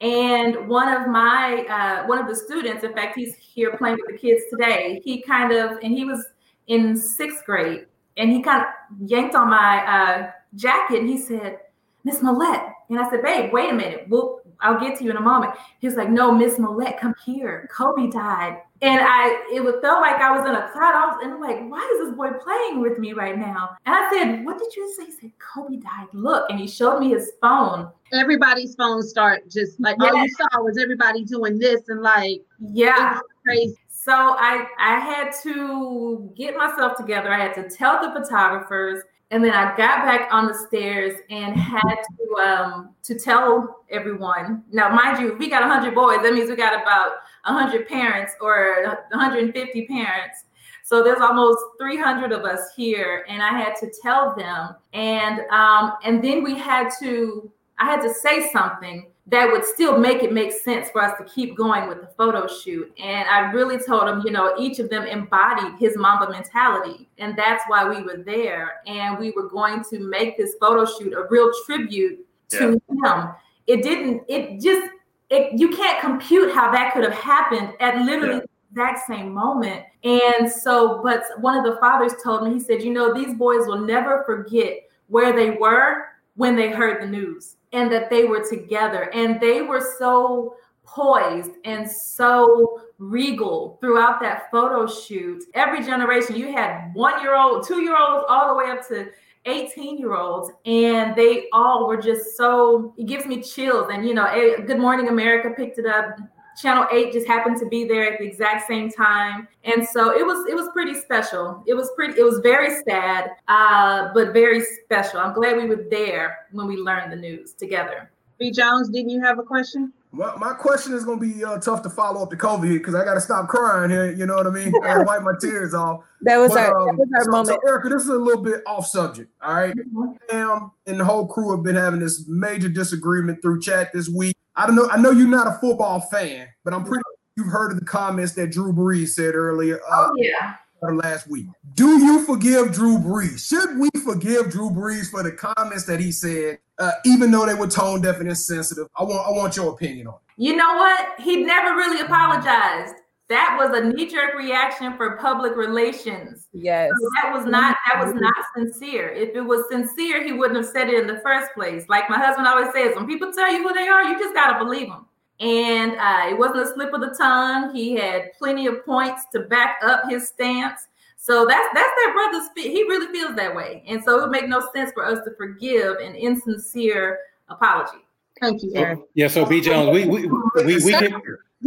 [0.00, 4.12] And one of my, uh, one of the students, in fact, he's here playing with
[4.12, 5.00] the kids today.
[5.04, 6.24] He kind of, and he was
[6.68, 11.58] in sixth grade, and he kind of yanked on my uh, jacket and he said,
[12.04, 12.72] Miss Millette.
[12.88, 14.06] And I said, babe, wait a minute.
[14.08, 15.54] We'll, I'll get to you in a moment.
[15.78, 17.68] He's like, no, Miss Millette, come here.
[17.72, 18.58] Kobe died.
[18.80, 20.94] And I, it would felt like I was in a cloud.
[20.94, 23.70] I was, and I'm like, why is this boy playing with me right now?
[23.86, 25.06] And I said, what did you say?
[25.06, 26.06] He said, Kobe died.
[26.12, 26.48] Look.
[26.50, 27.90] And he showed me his phone.
[28.12, 33.20] Everybody's phones start just like all you saw was everybody doing this and like Yeah.
[33.44, 33.76] crazy.
[33.88, 37.30] So I I had to get myself together.
[37.30, 41.54] I had to tell the photographers, and then I got back on the stairs and
[41.54, 44.64] had to um to tell everyone.
[44.72, 46.18] Now, mind you, we got 100 boys.
[46.22, 47.12] That means we got about
[47.44, 50.44] 100 parents or 150 parents.
[50.82, 55.92] So there's almost 300 of us here, and I had to tell them, and um
[56.04, 60.32] and then we had to I had to say something that would still make it
[60.32, 62.90] make sense for us to keep going with the photo shoot.
[62.98, 67.08] And I really told them, you know, each of them embodied his Mamba mentality.
[67.18, 68.80] And that's why we were there.
[68.86, 73.22] And we were going to make this photo shoot a real tribute to yeah.
[73.24, 73.34] him.
[73.66, 74.90] It didn't, it just,
[75.28, 78.40] it, you can't compute how that could have happened at literally yeah.
[78.40, 79.84] the exact same moment.
[80.04, 83.66] And so, but one of the fathers told me, he said, you know, these boys
[83.66, 88.44] will never forget where they were when they heard the news and that they were
[88.48, 90.54] together and they were so
[90.84, 95.44] poised and so regal throughout that photo shoot.
[95.54, 99.08] Every generation, you had one year old, two year olds, all the way up to
[99.44, 103.88] 18 year olds, and they all were just so, it gives me chills.
[103.92, 106.18] And, you know, eh, Good Morning America picked it up.
[106.60, 109.46] Channel 8 just happened to be there at the exact same time.
[109.64, 111.62] And so it was it was pretty special.
[111.66, 115.20] It was pretty it was very sad, uh, but very special.
[115.20, 118.10] I'm glad we were there when we learned the news together.
[118.38, 118.50] B.
[118.50, 119.92] Jones, didn't you have a question?
[120.12, 122.94] Well, my question is going to be uh, tough to follow up the COVID because
[122.94, 124.10] I got to stop crying here.
[124.10, 124.72] You know what I mean?
[124.82, 126.02] I got to wipe my tears off.
[126.22, 127.60] That was, but, our, um, that was our so, moment.
[127.62, 129.30] So Erica, this is a little bit off subject.
[129.42, 129.74] All right.
[129.76, 130.66] Mm-hmm.
[130.86, 134.37] and the whole crew have been having this major disagreement through chat this week.
[134.58, 134.88] I don't know.
[134.90, 137.02] I know you're not a football fan, but I'm pretty.
[137.36, 139.80] You've heard of the comments that Drew Brees said earlier.
[139.88, 140.56] Uh, oh yeah.
[140.82, 141.46] Last week.
[141.74, 143.48] Do you forgive Drew Brees?
[143.48, 147.54] Should we forgive Drew Brees for the comments that he said, uh, even though they
[147.54, 148.88] were tone deaf and insensitive?
[148.96, 149.26] I want.
[149.26, 150.20] I want your opinion on it.
[150.42, 151.20] You know what?
[151.20, 152.94] He never really apologized.
[153.28, 156.46] That was a knee-jerk reaction for public relations.
[156.52, 156.90] Yes.
[156.98, 159.10] So that was not that was not sincere.
[159.10, 161.84] If it was sincere, he wouldn't have said it in the first place.
[161.88, 164.58] Like my husband always says, when people tell you who they are, you just gotta
[164.58, 165.04] believe them.
[165.40, 167.74] And uh, it wasn't a slip of the tongue.
[167.74, 170.88] He had plenty of points to back up his stance.
[171.18, 172.48] So that's that's that brother's.
[172.56, 175.34] He really feels that way, and so it would make no sense for us to
[175.36, 177.98] forgive an insincere apology.
[178.40, 179.00] Thank you, Eric.
[179.14, 179.28] Yeah.
[179.28, 180.26] So B Jones, we we
[180.64, 181.20] we, we can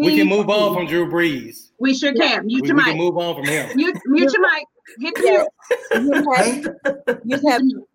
[0.05, 1.69] we can move on from Drew Brees.
[1.79, 2.45] We sure can.
[2.45, 2.91] Mute we, your we mic.
[2.91, 3.75] can move on from him.
[3.75, 4.65] Mute, mute your mic.
[4.99, 5.17] Hit
[6.01, 6.67] mute.
[7.23, 7.87] You have, you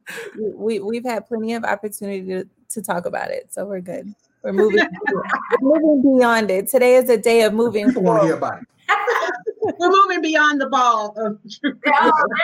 [0.56, 3.52] we, we've had plenty of opportunity to, to talk about it.
[3.52, 4.14] So we're good.
[4.42, 4.86] We're moving,
[5.60, 6.68] moving beyond it.
[6.68, 8.68] Today is a day of moving People want hear about it.
[9.78, 11.38] We're moving beyond the ball oh,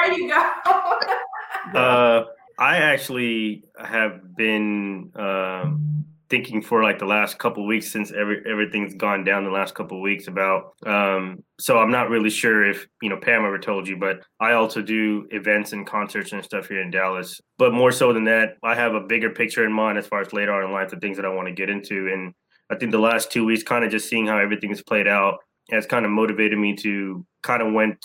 [0.00, 1.78] there you go.
[1.78, 2.24] uh,
[2.58, 8.94] I actually have been um, thinking for like the last couple weeks since every everything's
[8.94, 13.10] gone down the last couple weeks about um so i'm not really sure if you
[13.10, 16.80] know pam ever told you but i also do events and concerts and stuff here
[16.80, 17.38] in dallas.
[17.58, 20.32] But more so than that i have a bigger picture in mind as far as
[20.32, 22.08] later on in life the things that i want to get into.
[22.10, 22.32] And
[22.70, 25.36] i think the last two weeks kind of just seeing how everything's played out
[25.70, 27.98] has kind of motivated me to kind of went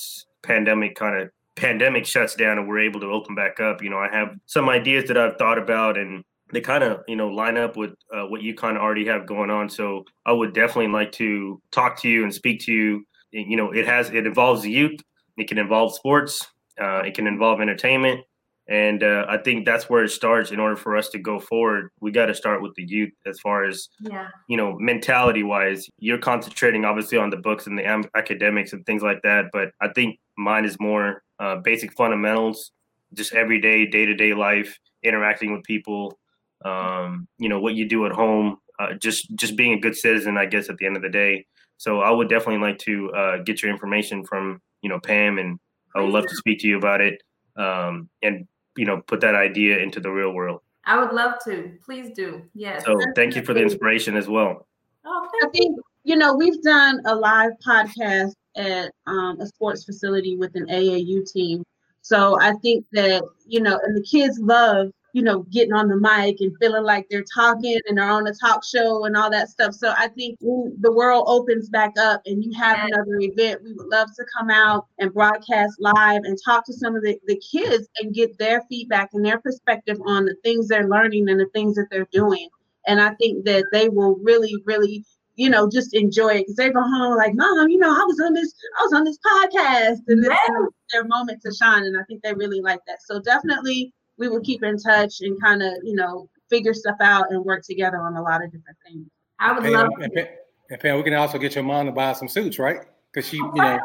[0.43, 3.81] pandemic kind of pandemic shuts down and we're able to open back up.
[3.81, 7.15] You know i have some ideas that i've thought about and they kind of you
[7.15, 9.69] know line up with uh, what you kind of already have going on.
[9.69, 13.05] So i would definitely like to talk to you and speak to you.
[13.31, 15.01] You know it has it involves youth
[15.37, 16.45] it can involve sports
[16.81, 18.21] uh, it can involve entertainment
[18.67, 21.89] and uh, i think that's where it starts in order for us to go forward.
[22.01, 24.27] We got to start with the youth as far as yeah.
[24.47, 28.85] you know mentality wise you're concentrating obviously on the books and the am- academics and
[28.85, 32.71] things like that but i think mine is more uh, basic fundamentals
[33.13, 36.17] just everyday day-to-day life interacting with people
[36.65, 40.37] um, you know what you do at home uh, just just being a good citizen
[40.37, 41.45] i guess at the end of the day.
[41.77, 45.59] So i would definitely like to uh, get your information from you know pam and
[45.95, 47.21] i would love to speak to you about it
[47.57, 50.61] um, and you know put that idea into the real world.
[50.85, 51.73] I would love to.
[51.83, 52.43] Please do.
[52.53, 52.85] Yes.
[52.85, 54.67] So thank you for the inspiration as well.
[55.05, 60.37] Oh, I think you know we've done a live podcast at um, a sports facility
[60.37, 61.63] with an AAU team.
[62.01, 65.97] So I think that you know, and the kids love you know, getting on the
[65.97, 69.49] mic and feeling like they're talking and they're on a talk show and all that
[69.49, 69.73] stuff.
[69.73, 73.87] So I think the world opens back up and you have another event, we would
[73.87, 77.87] love to come out and broadcast live and talk to some of the, the kids
[77.99, 81.75] and get their feedback and their perspective on the things they're learning and the things
[81.75, 82.49] that they're doing.
[82.85, 85.03] And I think that they will really, really
[85.37, 88.19] you know, just enjoy it because they go home like, Mom, you know, I was
[88.19, 91.83] on this, I was on this podcast, and this is their moment to shine.
[91.83, 93.03] And I think they really like that.
[93.05, 97.31] So definitely we would keep in touch and kind of, you know, figure stuff out
[97.31, 99.07] and work together on a lot of different things.
[99.39, 100.29] I would love and, and,
[100.69, 102.81] and Pam, we can also get your mom to buy some suits, right?
[103.11, 103.79] Because she, you know.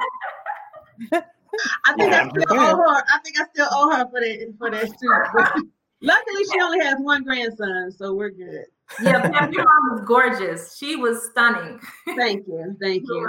[1.85, 3.05] I think yeah, I still owe her.
[3.13, 5.67] I think I still owe her for that for that suit.
[6.01, 8.65] Luckily, she only has one grandson, so we're good.
[9.03, 10.77] Yeah, Pam, your mom was gorgeous.
[10.77, 11.79] She was stunning.
[12.17, 13.27] Thank you, thank you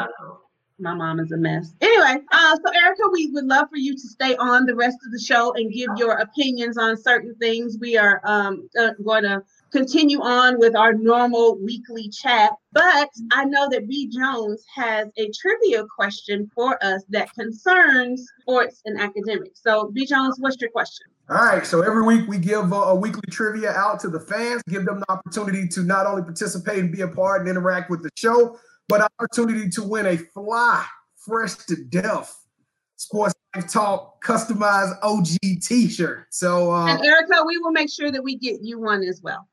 [0.80, 1.74] my mom is a mess.
[1.82, 5.12] Anyway, uh, so Erica, we would love for you to stay on the rest of
[5.12, 7.78] the show and give your opinions on certain things.
[7.80, 12.52] We are um, uh, going to continue on with our normal weekly chat.
[12.72, 18.82] But I know that B Jones has a trivia question for us that concerns sports
[18.86, 19.62] and academics.
[19.62, 21.08] So, B Jones, what's your question?
[21.30, 24.62] All right, so every week we give a, a, weekly trivia out to the fans,
[24.68, 28.04] give them the opportunity to not only participate and be a part and interact with
[28.04, 30.86] the show, but opportunity to win a fly,
[31.18, 32.38] fresh to death
[32.96, 36.28] Sports Life Talk customized OG T-shirt.
[36.30, 39.48] So, uh, and Erica, we will make sure that we get you one as well.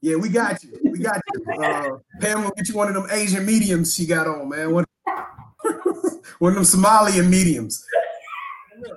[0.00, 0.78] Yeah, we got you.
[0.82, 1.62] We got you.
[1.62, 4.72] Uh, Pam will get you one of them Asian mediums she got on, man.
[4.72, 4.84] One,
[6.38, 7.84] one of them Somalian mediums.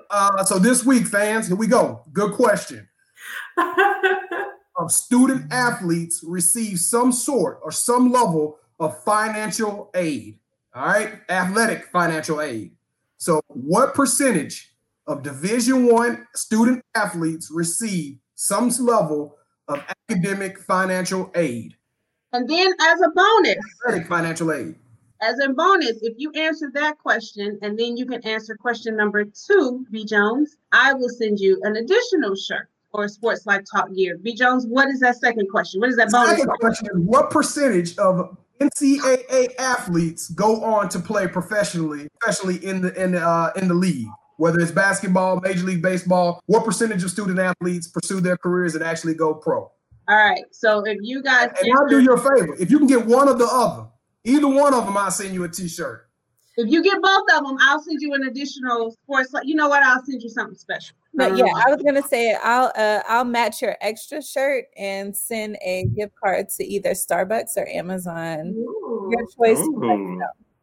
[0.10, 2.04] Uh, so this week, fans, here we go.
[2.12, 2.88] Good question.
[4.78, 10.40] of student athletes receive some sort or some level of financial aid.
[10.74, 12.72] All right, athletic financial aid.
[13.18, 14.76] So, what percentage
[15.08, 21.76] of Division One student athletes receive some level of academic financial aid?
[22.34, 24.76] And then, as a bonus, athletic financial aid.
[25.22, 29.24] As a bonus, if you answer that question and then you can answer question number
[29.24, 30.04] two, B.
[30.04, 34.18] Jones, I will send you an additional shirt or Sports Life Talk gear.
[34.18, 34.34] B.
[34.34, 35.80] Jones, what is that second question?
[35.80, 36.32] What is that bonus?
[36.32, 42.82] Second question is what percentage of NCAA athletes go on to play professionally, especially in
[42.82, 46.42] the in the uh, in the league, whether it's basketball, Major League Baseball.
[46.46, 49.72] What percentage of student athletes pursue their careers and actually go pro?
[50.08, 50.44] All right.
[50.52, 52.56] So if you guys, and I'll do your favor.
[52.60, 53.88] If you can get one of the other,
[54.24, 56.05] either one of them, I'll send you a T-shirt.
[56.58, 59.34] If you get both of them, I'll send you an additional sports.
[59.44, 59.84] You know what?
[59.84, 60.96] I'll send you something special.
[61.14, 65.58] But yeah, I was gonna say I'll uh, I'll match your extra shirt and send
[65.62, 68.54] a gift card to either Starbucks or Amazon.
[68.56, 69.12] Ooh.
[69.12, 69.60] Your choice.
[69.60, 70.22] Ooh.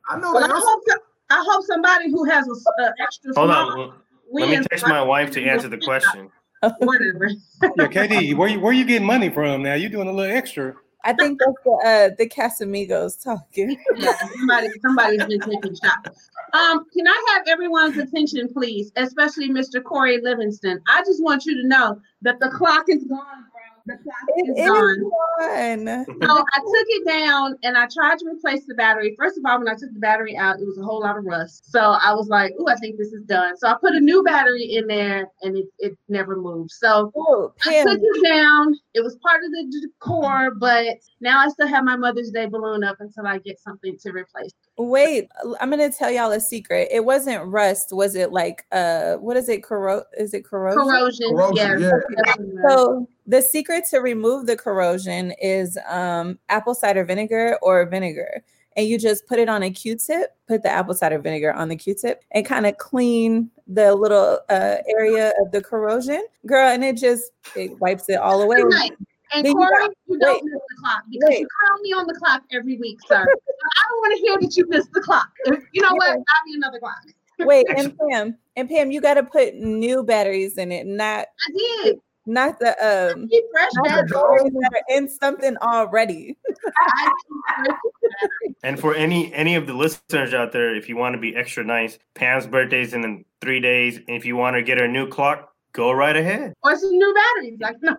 [0.09, 0.33] I know.
[0.33, 0.83] Well, I, hope,
[1.31, 3.33] I hope somebody who has a uh, extra.
[3.37, 3.95] Hold on.
[4.31, 6.31] Let me text my wife to answer the question.
[6.79, 7.29] Whatever.
[7.61, 9.75] yeah, KD, where you where you getting money from now?
[9.75, 10.75] You doing a little extra.
[11.05, 13.77] I think that's the uh, the Casamigos talking.
[13.97, 16.31] yeah, somebody somebody's been taking shots.
[16.53, 19.83] Um, can I have everyone's attention, please, especially Mr.
[19.83, 20.81] Corey Livingston?
[20.87, 23.47] I just want you to know that the clock is gone
[23.87, 25.11] the plastic is gone.
[26.23, 29.15] So I took it down and I tried to replace the battery.
[29.19, 31.25] First of all, when I took the battery out, it was a whole lot of
[31.25, 31.71] rust.
[31.71, 34.23] So I was like, "Oh, I think this is done." So I put a new
[34.23, 36.71] battery in there, and it, it never moved.
[36.71, 38.75] So Ooh, I took it down.
[38.95, 42.85] It was part of the decor, but now I still have my Mother's Day balloon
[42.85, 44.53] up until I get something to replace.
[44.79, 45.29] Wait,
[45.61, 46.89] I'm gonna tell y'all a secret.
[46.91, 47.93] It wasn't rust.
[47.93, 49.63] Was it like uh, what is it?
[49.63, 50.83] Corro- is it corrosion?
[50.83, 51.29] Corrosion.
[51.31, 51.91] corrosion yeah.
[52.27, 52.69] yeah.
[52.69, 58.43] So the secret to remove the corrosion is um, apple cider vinegar or vinegar.
[58.75, 61.77] And you just put it on a Q-tip, put the apple cider vinegar on the
[61.77, 66.71] Q-tip, and kind of clean the little uh, area of the corrosion, girl.
[66.71, 68.63] And it just it wipes it all away.
[69.35, 71.41] And then Corey, you, you don't wait, miss the clock because wait.
[71.41, 73.23] you call me on the clock every week, sir.
[73.23, 75.29] I don't want to hear that you missed the clock.
[75.73, 76.17] You know what?
[76.17, 77.03] Buy me another clock.
[77.39, 81.27] wait, and Pam, and Pam, you got to put new batteries in it, not.
[81.49, 83.29] I did not the um
[83.83, 86.37] not the in something already.
[88.63, 91.65] and for any any of the listeners out there, if you want to be extra
[91.65, 93.97] nice, Pam's birthday's in three days.
[93.97, 96.53] And if you want to get her a new clock, go right ahead.
[96.63, 97.97] Or some new batteries, like no.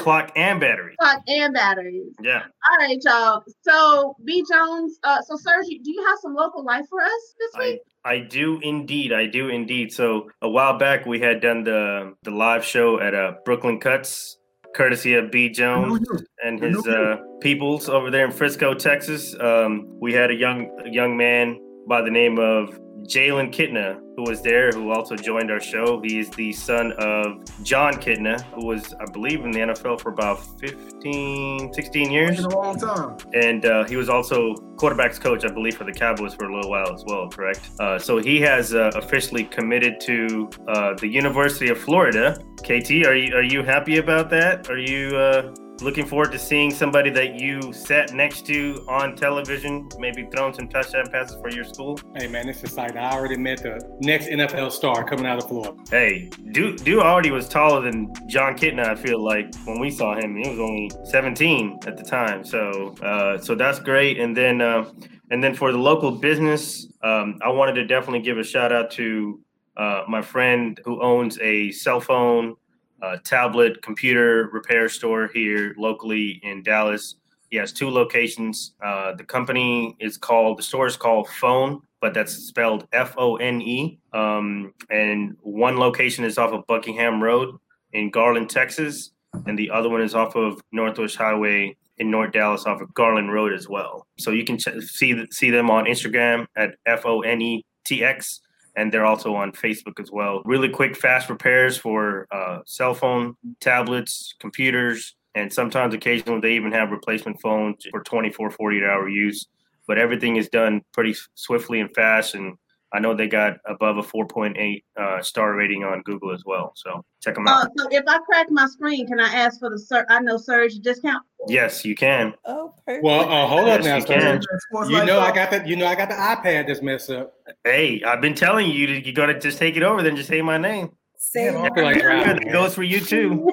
[0.00, 0.96] Clock and batteries.
[1.00, 2.14] Clock and batteries.
[2.22, 2.42] Yeah.
[2.70, 3.44] All right, y'all.
[3.62, 7.52] So B Jones, uh, so Serge, do you have some local life for us this
[7.58, 7.80] week?
[8.04, 9.12] I, I do indeed.
[9.12, 9.92] I do indeed.
[9.92, 14.38] So a while back we had done the the live show at uh, Brooklyn Cuts,
[14.74, 16.06] courtesy of B Jones
[16.44, 19.34] and his uh, peoples over there in Frisco, Texas.
[19.38, 24.22] Um, we had a young a young man by the name of Jalen Kitna, who
[24.22, 26.00] was there, who also joined our show.
[26.02, 30.10] He is the son of Jon Kitna, who was, I believe, in the NFL for
[30.10, 32.38] about 15, 16 years.
[32.38, 33.16] In a long time.
[33.34, 36.70] And uh, he was also quarterbacks coach, I believe, for the Cowboys for a little
[36.70, 37.70] while as well, correct?
[37.78, 42.38] Uh, so he has uh, officially committed to uh, the University of Florida.
[42.62, 44.68] KT, are you, are you happy about that?
[44.70, 49.88] Are you uh, looking forward to seeing somebody that you sat next to on television,
[49.98, 51.98] maybe throwing some touchdown passes for your school.
[52.16, 52.98] Hey man, it's exciting.
[52.98, 55.76] I already met the next NFL star coming out of Florida.
[55.90, 58.86] Hey, Dude, Dude already was taller than Jon Kitna.
[58.86, 62.44] I feel like when we saw him, he was only 17 at the time.
[62.44, 64.18] So, uh, so that's great.
[64.18, 64.90] And then, uh,
[65.30, 68.90] and then for the local business, um, I wanted to definitely give a shout out
[68.92, 69.40] to
[69.76, 72.56] uh, my friend who owns a cell phone
[73.02, 77.16] uh, tablet computer repair store here locally in Dallas.
[77.50, 78.74] He has two locations.
[78.84, 83.36] Uh, the company is called, the store is called Phone, but that's spelled F O
[83.36, 83.98] N E.
[84.12, 87.56] Um, and one location is off of Buckingham Road
[87.92, 89.10] in Garland, Texas.
[89.46, 93.32] and the other one is off of Northwest Highway in North Dallas off of Garland
[93.32, 94.06] Road as well.
[94.18, 98.04] So you can ch- see see them on Instagram at F O N E T
[98.04, 98.40] X,
[98.80, 100.40] and they're also on Facebook as well.
[100.46, 106.72] Really quick, fast repairs for uh, cell phone, tablets, computers, and sometimes occasionally they even
[106.72, 109.46] have replacement phones for 24, 48 hour use.
[109.86, 112.56] But everything is done pretty swiftly and fast, and
[112.92, 116.72] I know they got above a 4.8 uh, star rating on Google as well.
[116.74, 117.66] So check them out.
[117.66, 120.36] Uh, so if I crack my screen, can I ask for the sur- I know
[120.36, 121.22] Serge discount?
[121.46, 122.34] Yes, you can.
[122.44, 123.04] Oh, perfect.
[123.04, 124.42] Well, uh, hold up Yes, now, you can.
[124.88, 127.32] You know I got the you know I got the iPad that's messed up.
[127.64, 130.42] Hey, I've been telling you, to- you gotta just take it over, then just say
[130.42, 130.90] my name.
[131.16, 133.52] Say I feel like Erica, that goes for you too.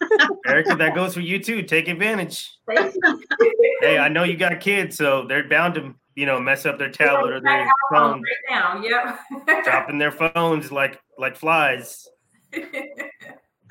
[0.46, 1.62] Erica, that goes for you too.
[1.62, 2.50] Take advantage.
[3.80, 6.90] Hey, I know you got kids, so they're bound to, you know, mess up their
[6.90, 8.82] tablet or their phone, right now.
[8.82, 9.64] Yep.
[9.64, 12.08] dropping their phones like like flies.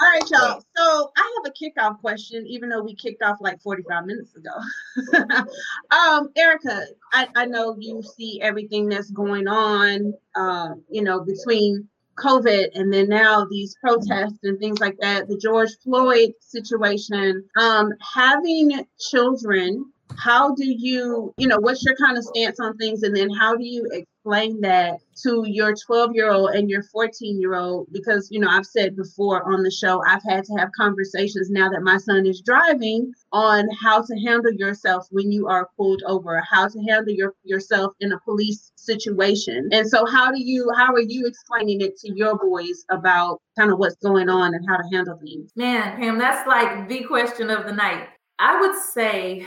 [0.02, 0.62] All right, y'all.
[0.76, 5.30] So I have a kickoff question, even though we kicked off like 45 minutes ago.
[5.92, 11.88] um, Erica, I, I know you see everything that's going on, uh, you know, between
[12.18, 17.46] COVID and then now these protests and things like that, the George Floyd situation.
[17.58, 19.86] Um, having children,
[20.18, 23.04] how do you, you know, what's your kind of stance on things?
[23.04, 27.40] And then how do you explain that to your 12 year old and your 14
[27.40, 27.88] year old?
[27.92, 31.70] Because, you know, I've said before on the show, I've had to have conversations now
[31.70, 36.42] that my son is driving on how to handle yourself when you are pulled over,
[36.50, 39.70] how to handle your, yourself in a police situation.
[39.72, 43.72] And so how do you, how are you explaining it to your boys about kind
[43.72, 45.52] of what's going on and how to handle things?
[45.56, 48.08] Man, Pam, that's like the question of the night.
[48.38, 49.46] I would say,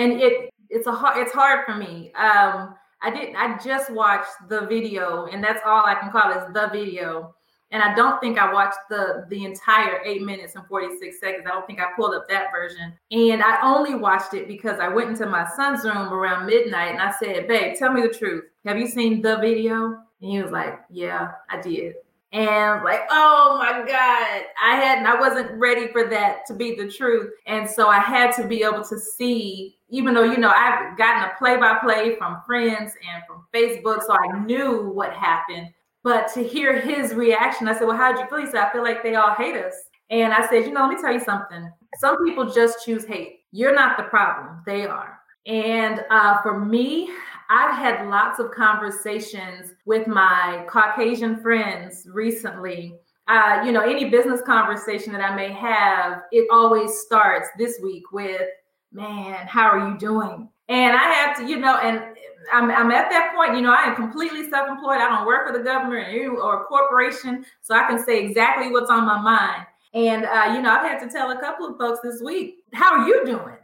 [0.00, 2.12] and it it's a hard it's hard for me.
[2.14, 6.38] Um, I didn't I just watched the video, and that's all I can call it
[6.38, 7.34] is the video.
[7.72, 11.44] And I don't think I watched the the entire eight minutes and 46 seconds.
[11.46, 12.92] I don't think I pulled up that version.
[13.12, 17.00] And I only watched it because I went into my son's room around midnight and
[17.00, 18.44] I said, babe, tell me the truth.
[18.64, 19.98] Have you seen the video?
[20.20, 21.94] And he was like, Yeah, I did.
[22.32, 26.88] And like, oh my God, I hadn't, I wasn't ready for that to be the
[26.88, 27.32] truth.
[27.46, 31.24] And so I had to be able to see, even though, you know, I've gotten
[31.24, 35.70] a play by play from friends and from Facebook, so I knew what happened.
[36.02, 38.38] But to hear his reaction, I said, Well, how'd you feel?
[38.38, 39.74] He said, I feel like they all hate us.
[40.10, 41.70] And I said, You know, let me tell you something.
[41.98, 43.40] Some people just choose hate.
[43.52, 45.18] You're not the problem, they are.
[45.46, 47.10] And uh, for me,
[47.50, 52.94] I've had lots of conversations with my Caucasian friends recently.
[53.26, 58.04] Uh, you know, any business conversation that I may have, it always starts this week
[58.12, 58.48] with,
[58.92, 60.48] man, how are you doing?
[60.68, 62.16] And I have to, you know, and
[62.52, 64.98] I'm, I'm at that point, you know, I am completely self employed.
[64.98, 68.90] I don't work for the government or a corporation, so I can say exactly what's
[68.90, 69.66] on my mind.
[69.92, 73.00] And, uh, you know, I've had to tell a couple of folks this week, how
[73.00, 73.56] are you doing?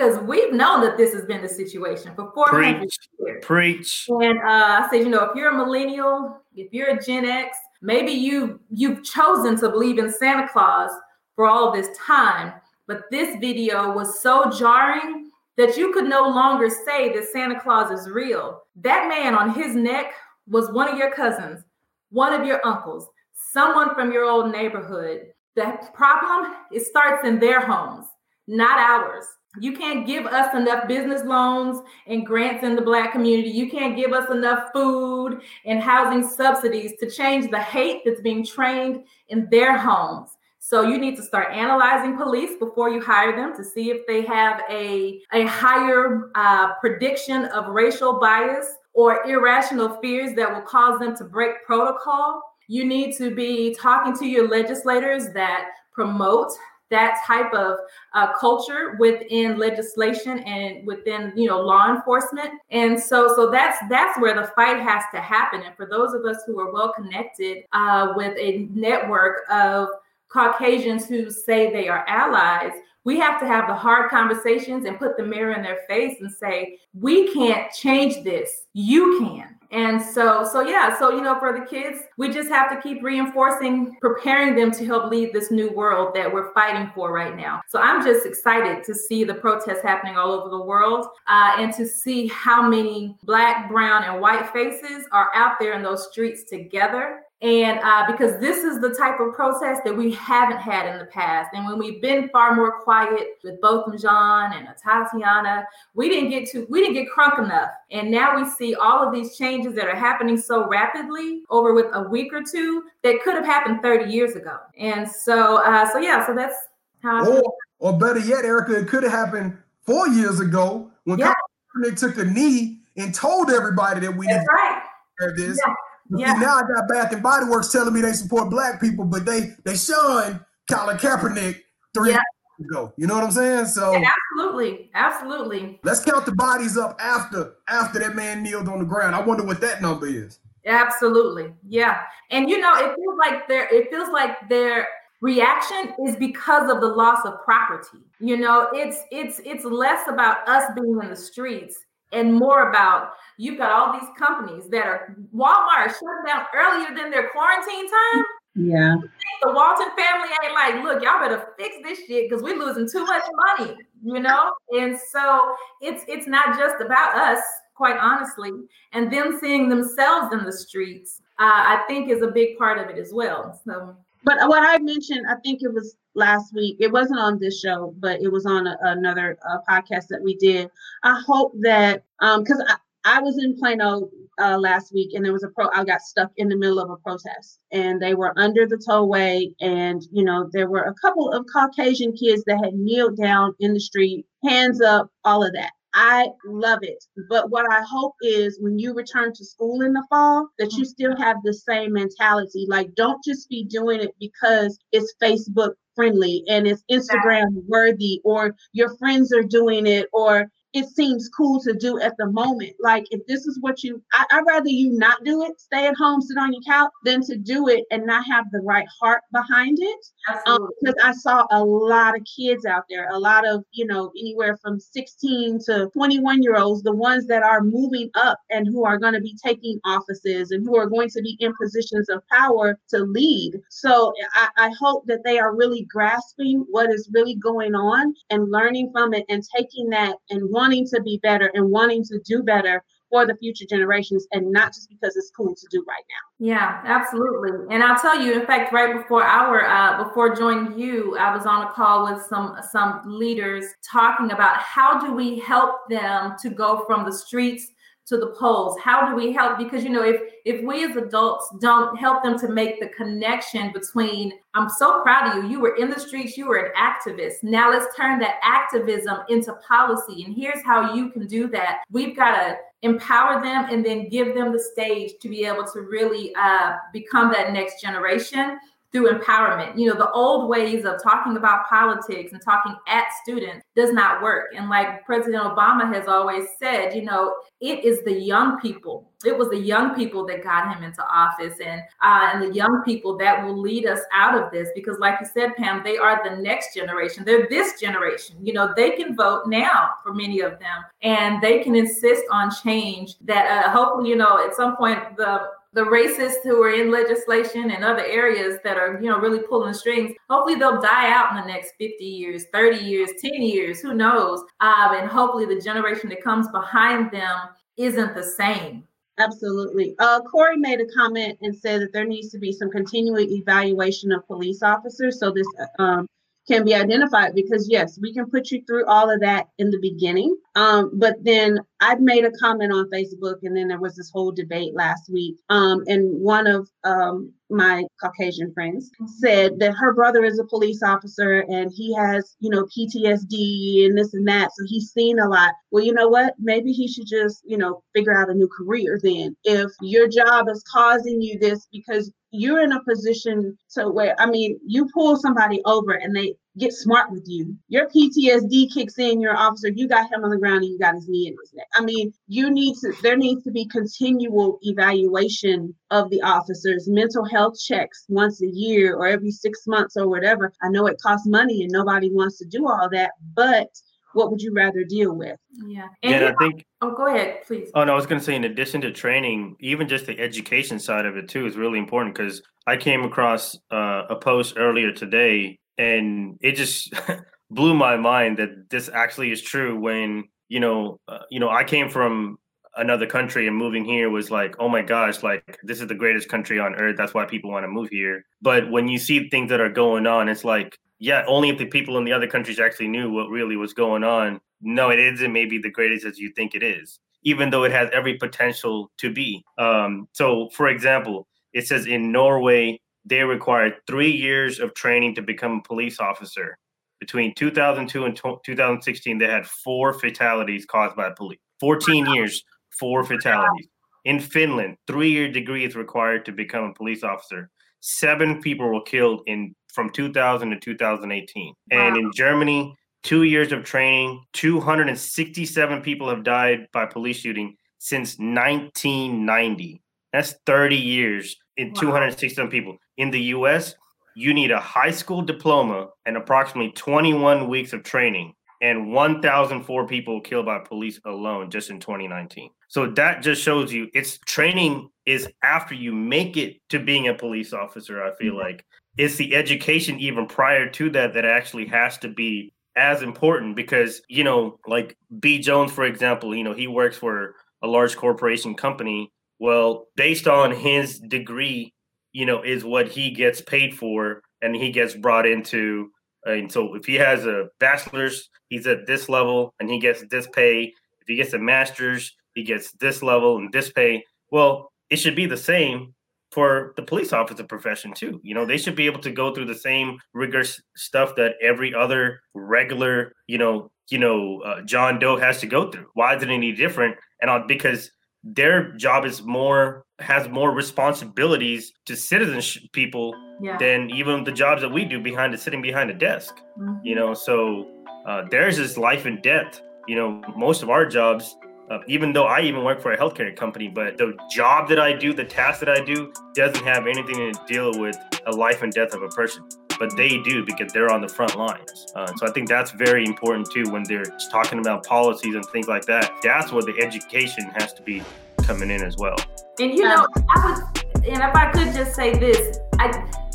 [0.00, 2.98] Because we've known that this has been the situation for 400 Preach.
[3.18, 3.44] years.
[3.44, 4.06] Preach.
[4.08, 7.56] And uh, I said, you know, if you're a millennial, if you're a Gen X,
[7.82, 10.90] maybe you you've chosen to believe in Santa Claus
[11.36, 12.54] for all this time,
[12.86, 17.90] but this video was so jarring that you could no longer say that Santa Claus
[17.90, 18.62] is real.
[18.76, 20.14] That man on his neck
[20.46, 21.62] was one of your cousins,
[22.08, 23.06] one of your uncles,
[23.52, 25.26] someone from your old neighborhood.
[25.56, 28.06] The problem it starts in their homes,
[28.46, 29.26] not ours.
[29.58, 33.50] You can't give us enough business loans and grants in the Black community.
[33.50, 38.46] You can't give us enough food and housing subsidies to change the hate that's being
[38.46, 40.36] trained in their homes.
[40.60, 44.22] So you need to start analyzing police before you hire them to see if they
[44.22, 51.00] have a, a higher uh, prediction of racial bias or irrational fears that will cause
[51.00, 52.40] them to break protocol.
[52.68, 56.52] You need to be talking to your legislators that promote
[56.90, 57.78] that type of
[58.12, 62.50] uh, culture within legislation and within you know law enforcement.
[62.70, 65.62] And so so that's that's where the fight has to happen.
[65.62, 69.88] And for those of us who are well connected uh, with a network of
[70.28, 72.72] caucasians who say they are allies
[73.04, 76.30] we have to have the hard conversations and put the mirror in their face and
[76.30, 78.66] say we can't change this.
[78.74, 82.70] You can and so, so yeah, so you know, for the kids, we just have
[82.70, 87.12] to keep reinforcing, preparing them to help lead this new world that we're fighting for
[87.12, 87.60] right now.
[87.68, 91.72] So I'm just excited to see the protests happening all over the world uh, and
[91.74, 96.44] to see how many black, brown, and white faces are out there in those streets
[96.44, 100.98] together and uh, because this is the type of protest that we haven't had in
[100.98, 101.50] the past.
[101.54, 105.64] And when we've been far more quiet with both John and Tatiana,
[105.94, 107.70] we didn't get to we didn't get crunk enough.
[107.90, 111.86] And now we see all of these changes that are happening so rapidly over with
[111.94, 114.58] a week or two that could have happened 30 years ago.
[114.78, 116.56] And so uh, so yeah, so that's
[117.02, 117.42] how or
[117.78, 121.32] or better yet, Erica, it could have happened four years ago when yeah.
[121.74, 125.36] Kaepernick took a knee and told everybody that we That's need right.
[125.36, 125.58] this.
[125.66, 125.74] Yeah.
[126.10, 126.32] Yeah.
[126.34, 129.54] now I got Bath and Body Works telling me they support black people, but they
[129.64, 130.40] they shunned
[130.70, 131.60] Colin Kaepernick
[131.94, 132.18] three yeah.
[132.58, 132.92] years ago.
[132.96, 133.66] You know what I'm saying?
[133.66, 135.80] So yeah, absolutely, absolutely.
[135.84, 139.14] Let's count the bodies up after after that man kneeled on the ground.
[139.14, 140.40] I wonder what that number is.
[140.66, 142.02] Absolutely, yeah.
[142.30, 144.88] And you know, it feels like their it feels like their
[145.20, 147.98] reaction is because of the loss of property.
[148.18, 151.78] You know, it's it's it's less about us being in the streets
[152.12, 157.10] and more about you've got all these companies that are Walmart shutting down earlier than
[157.10, 158.24] their quarantine time.
[158.54, 158.96] Yeah.
[159.42, 163.06] The Walton family ain't like, look, y'all better fix this shit because we're losing too
[163.06, 163.22] much
[163.58, 164.52] money, you know?
[164.78, 167.40] And so it's it's not just about us,
[167.74, 168.50] quite honestly,
[168.92, 172.90] and them seeing themselves in the streets, uh, I think is a big part of
[172.94, 173.58] it as well.
[173.64, 176.76] So but what I mentioned, I think it was last week.
[176.78, 180.36] It wasn't on this show, but it was on a, another uh, podcast that we
[180.36, 180.70] did.
[181.04, 184.08] I hope that because um, I, was in Plano
[184.40, 185.68] uh, last week, and there was a pro.
[185.74, 189.54] I got stuck in the middle of a protest, and they were under the tollway,
[189.60, 193.74] and you know there were a couple of Caucasian kids that had kneeled down in
[193.74, 195.72] the street, hands up, all of that.
[195.92, 197.04] I love it.
[197.28, 200.84] But what I hope is when you return to school in the fall, that you
[200.84, 202.66] still have the same mentality.
[202.68, 208.54] Like, don't just be doing it because it's Facebook friendly and it's Instagram worthy, or
[208.72, 212.72] your friends are doing it, or it seems cool to do at the moment.
[212.80, 215.96] Like if this is what you, I, would rather you not do it, stay at
[215.96, 219.22] home, sit on your couch, than to do it and not have the right heart
[219.32, 220.06] behind it.
[220.46, 224.12] Um, because I saw a lot of kids out there, a lot of you know
[224.18, 228.84] anywhere from 16 to 21 year olds, the ones that are moving up and who
[228.84, 232.22] are going to be taking offices and who are going to be in positions of
[232.28, 233.60] power to lead.
[233.70, 238.50] So I, I hope that they are really grasping what is really going on and
[238.50, 242.42] learning from it and taking that and wanting to be better and wanting to do
[242.42, 246.46] better for the future generations and not just because it's cool to do right now.
[246.46, 247.74] Yeah, absolutely.
[247.74, 251.46] And I'll tell you, in fact, right before our uh, before joining you, I was
[251.46, 256.50] on a call with some some leaders talking about how do we help them to
[256.50, 257.72] go from the streets
[258.10, 258.76] to the polls.
[258.82, 259.56] How do we help?
[259.56, 263.72] Because you know if if we as adults don't help them to make the connection
[263.72, 265.50] between i'm so proud of you.
[265.50, 266.36] You were in the streets.
[266.36, 267.42] You were an activist.
[267.42, 270.24] Now let's turn that activism into policy.
[270.24, 271.82] And here's how you can do that.
[271.90, 275.82] We've got to empower them and then give them the stage to be able to
[275.82, 278.58] really uh, become that next generation
[278.92, 279.78] through empowerment.
[279.78, 284.22] You know, the old ways of talking about politics and talking at students does not
[284.22, 284.52] work.
[284.56, 289.10] And like President Obama has always said, you know, it is the young people.
[289.24, 292.82] It was the young people that got him into office, and uh, and the young
[292.86, 294.70] people that will lead us out of this.
[294.74, 297.24] Because, like you said, Pam, they are the next generation.
[297.26, 298.36] They're this generation.
[298.40, 302.50] You know, they can vote now for many of them, and they can insist on
[302.64, 303.16] change.
[303.20, 307.70] That uh, hopefully, you know, at some point the the racists who are in legislation
[307.70, 311.36] and other areas that are, you know, really pulling strings, hopefully they'll die out in
[311.36, 314.40] the next 50 years, 30 years, 10 years, who knows?
[314.60, 317.36] Um, and hopefully the generation that comes behind them
[317.76, 318.84] isn't the same.
[319.18, 319.94] Absolutely.
[319.98, 324.12] Uh, Corey made a comment and said that there needs to be some continuing evaluation
[324.12, 325.20] of police officers.
[325.20, 325.46] So this
[325.78, 326.06] um,
[326.50, 329.78] can be identified because yes, we can put you through all of that in the
[329.80, 330.36] beginning.
[330.56, 334.32] Um, but then I'd made a comment on Facebook, and then there was this whole
[334.32, 335.36] debate last week.
[335.48, 340.82] Um, and one of um, my Caucasian friends said that her brother is a police
[340.82, 344.50] officer and he has, you know, PTSD and this and that.
[344.56, 345.52] So he's seen a lot.
[345.70, 346.34] Well, you know what?
[346.38, 349.36] Maybe he should just, you know, figure out a new career then.
[349.44, 354.26] If your job is causing you this because you're in a position to where, I
[354.26, 357.56] mean, you pull somebody over and they get smart with you.
[357.68, 360.94] Your PTSD kicks in, you're officer, you got him on the ground and you got
[360.94, 361.66] his knee in his neck.
[361.74, 367.24] I mean, you need to, there needs to be continual evaluation of the officers, mental
[367.24, 370.52] health checks once a year or every six months or whatever.
[370.62, 373.68] I know it costs money and nobody wants to do all that, but
[374.12, 375.36] what would you rather deal with?
[375.66, 375.86] Yeah.
[376.02, 376.64] And yeah, I think.
[376.80, 377.70] Oh, go ahead, please.
[377.74, 380.78] Oh no, I was going to say, in addition to training, even just the education
[380.78, 384.92] side of it too is really important because I came across uh, a post earlier
[384.92, 386.92] today and it just
[387.50, 391.64] blew my mind that this actually is true when you know uh, you know i
[391.64, 392.36] came from
[392.76, 396.28] another country and moving here was like oh my gosh like this is the greatest
[396.28, 399.48] country on earth that's why people want to move here but when you see things
[399.48, 402.60] that are going on it's like yeah only if the people in the other countries
[402.60, 406.30] actually knew what really was going on no it isn't maybe the greatest as you
[406.36, 411.26] think it is even though it has every potential to be um, so for example
[411.52, 416.56] it says in norway they require three years of training to become a police officer.
[417.00, 421.38] between 2002 and 2016, they had four fatalities caused by police.
[421.58, 422.44] 14 years,
[422.78, 423.68] four fatalities.
[424.04, 427.48] In Finland, three-year degree is required to become a police officer.
[427.80, 431.54] Seven people were killed in from 2000 to 2018.
[431.70, 438.18] And in Germany, two years of training, 267 people have died by police shooting since
[438.18, 439.82] 1990.
[440.12, 441.80] That's 30 years in Wow.
[441.80, 442.76] 267 people.
[442.96, 443.74] In the US,
[444.14, 450.20] you need a high school diploma and approximately 21 weeks of training and 1004 people
[450.20, 455.28] killed by police alone just in 2019 so that just shows you it's training is
[455.42, 458.42] after you make it to being a police officer i feel mm-hmm.
[458.42, 458.64] like
[458.96, 463.56] it's the education even prior to that that actually has to be as important?
[463.56, 465.38] Because you know like b.
[465.38, 469.10] Jones for example you know he works for a large corporation company.
[469.38, 471.72] Well based on his degree
[472.12, 475.90] you know is what he gets paid for and he gets brought into
[476.24, 480.26] and so if he has a bachelor's he's at this level and he gets this
[480.28, 480.72] pay.
[481.00, 484.04] If he gets a master's he gets this level and this pay.
[484.30, 485.94] Well it should be the same
[486.30, 488.20] for the police officer profession too.
[488.22, 491.74] You know they should be able to go through the same rigorous stuff that every
[491.74, 495.86] other regular you know you know uh, john doe has to go through.
[495.94, 496.96] Why is it any different?
[497.20, 497.90] And uh, because
[498.22, 503.56] their job is more has more responsibilities to citizenship people Yeah.
[503.58, 506.32] than even the jobs that we do behind the sitting behind a desk.
[506.58, 506.80] Mhm.
[506.84, 507.66] you know so
[508.06, 509.60] uh, theirs is life and death.
[509.88, 511.36] You know most of our jobs
[511.70, 514.92] uh, even though i even work for a healthcare company but the job that i
[514.92, 517.96] do the task that i do doesn't have anything to deal with
[518.26, 519.42] a life and death of a person
[519.78, 521.86] but they do because they're on the front lines.
[521.94, 525.68] Uh, so i think that's very important too when they're talking about policies and things
[525.68, 528.02] like that that's where the education has to be
[528.50, 529.16] coming in as well.
[529.60, 530.60] And you know, I was,
[530.96, 532.88] and if I could just say this, I,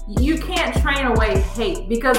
[0.07, 2.17] you can't train away hate because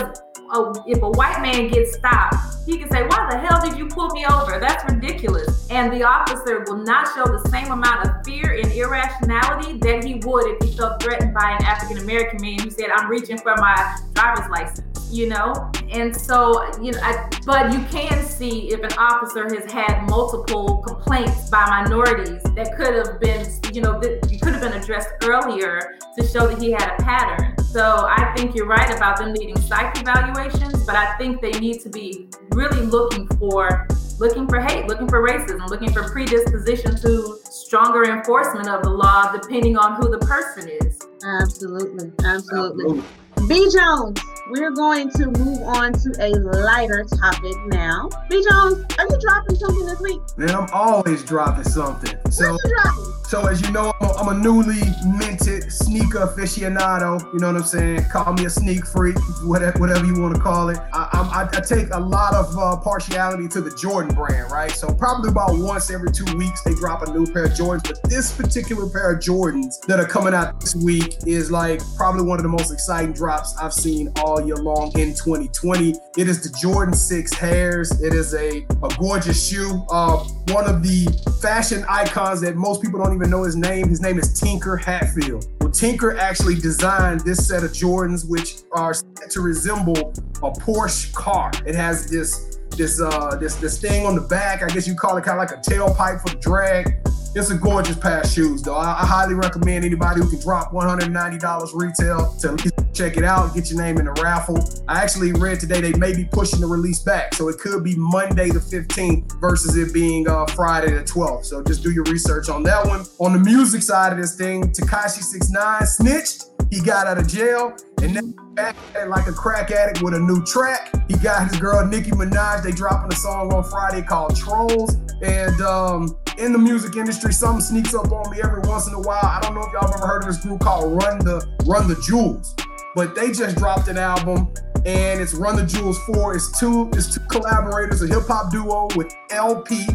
[0.53, 3.87] uh, if a white man gets stopped, he can say, "Why the hell did you
[3.87, 4.59] pull me over?
[4.59, 9.79] That's ridiculous." And the officer will not show the same amount of fear and irrationality
[9.79, 13.09] that he would if he felt threatened by an African American man who said, "I'm
[13.09, 18.25] reaching for my driver's license." You know, and so you know, I, but you can
[18.25, 23.81] see if an officer has had multiple complaints by minorities that could have been, you
[23.81, 27.55] know, that could have been addressed earlier to show that he had a pattern.
[27.67, 31.81] So I think you're right about them needing psych evaluations, but I think they need
[31.83, 33.87] to be really looking for
[34.19, 39.31] looking for hate, looking for racism, looking for predisposition to stronger enforcement of the law
[39.33, 40.99] depending on who the person is.
[41.41, 42.13] Absolutely.
[42.25, 43.03] Absolutely.
[43.49, 44.19] B Jones,
[44.49, 46.31] we're going to move on to a
[46.63, 48.09] lighter topic now.
[48.31, 50.21] B Jones, are you dropping something this week?
[50.37, 52.17] Man, I'm always dropping something.
[52.31, 53.05] So, dropping?
[53.25, 54.83] so as you know, I'm a, I'm a newly
[55.19, 57.21] minted sneaker aficionado.
[57.33, 58.05] You know what I'm saying?
[58.11, 60.79] Call me a sneak freak, whatever, whatever you want to call it.
[60.93, 64.71] I, I, I take a lot of uh, partiality to the Jordan brand, right?
[64.71, 67.83] So probably about once every two weeks they drop a new pair of Jordans.
[67.83, 72.23] But this particular pair of Jordans that are coming out this week is like probably
[72.23, 75.95] one of the most exciting drops I've seen all year long in 2020.
[76.17, 78.01] It is the Jordan 6 Hares.
[78.03, 79.85] It is a, a gorgeous shoe.
[79.91, 81.07] Uh, one of the
[81.41, 83.89] fashion icons that most people don't even know his name.
[83.89, 85.47] His name is Tinker Hatfield.
[85.61, 90.13] Well, Tinker actually designed this set of Jordans, which are set to resemble
[90.43, 91.51] a Porsche car.
[91.67, 94.63] It has this this uh this this thing on the back.
[94.63, 96.97] I guess you call it kind of like a tailpipe for the drag.
[97.37, 98.77] It's a gorgeous pair of shoes, though.
[98.77, 103.25] I, I highly recommend anybody who can drop $190 retail to at least check it
[103.25, 104.59] out, get your name in the raffle.
[104.89, 107.95] I actually read today they may be pushing the release back, so it could be
[107.97, 111.45] Monday the 15th versus it being uh, Friday the 12th.
[111.45, 113.05] So just do your research on that one.
[113.19, 116.45] On the music side of this thing, Tekashi 69 snitched.
[116.71, 118.75] He got out of jail and then back
[119.07, 120.93] like a crack addict with a new track.
[121.09, 122.63] He got his girl Nicki Minaj.
[122.63, 124.99] They dropping a song on Friday called Trollz.
[125.23, 129.01] And um, in the music industry, something sneaks up on me every once in a
[129.01, 129.25] while.
[129.25, 131.97] I don't know if y'all ever heard of this group called Run the Run the
[131.97, 132.55] Jewels,
[132.97, 134.49] but they just dropped an album
[134.87, 136.35] and it's Run the Jewels 4.
[136.35, 139.87] It's two, it's two collaborators, a hip-hop duo with El-P.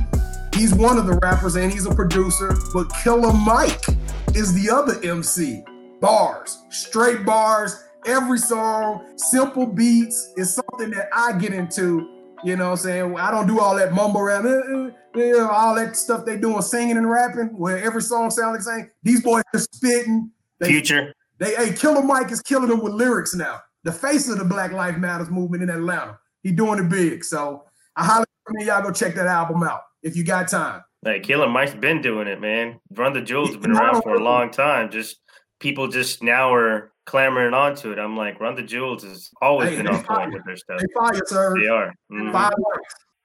[0.56, 3.84] He's one of the rappers and he's a producer, but Killer Mike
[4.36, 5.64] is the other MC.
[6.00, 12.08] Bars, straight bars, every song, simple beats is something that I get into.
[12.44, 13.18] You know what I'm saying?
[13.18, 16.98] I don't do all that mumble rap, eh, eh, all that stuff they doing singing
[16.98, 18.92] and rapping, where every song sounds the same.
[19.02, 20.32] These boys are spitting.
[20.60, 23.60] They, future they, hey, Killer Mike is killing them with lyrics now.
[23.84, 26.20] The face of the Black Life Matters movement in Atlanta.
[26.44, 27.24] He doing it big.
[27.26, 27.64] So
[27.96, 30.84] I highly recommend y'all go check that album out if you got time.
[31.04, 32.80] Like Killer Mike's been doing it, man.
[32.94, 34.92] Run the Jewels has been around for a long time.
[34.92, 35.18] Just
[35.60, 37.98] people just now are clamoring onto it.
[37.98, 40.30] I'm like, Run the Jewels has always Hey, been on point fire.
[40.32, 40.80] with their stuff.
[40.80, 41.56] They fire, sir.
[41.60, 41.92] They are.
[42.12, 42.32] Mhm.
[42.32, 42.54] Five.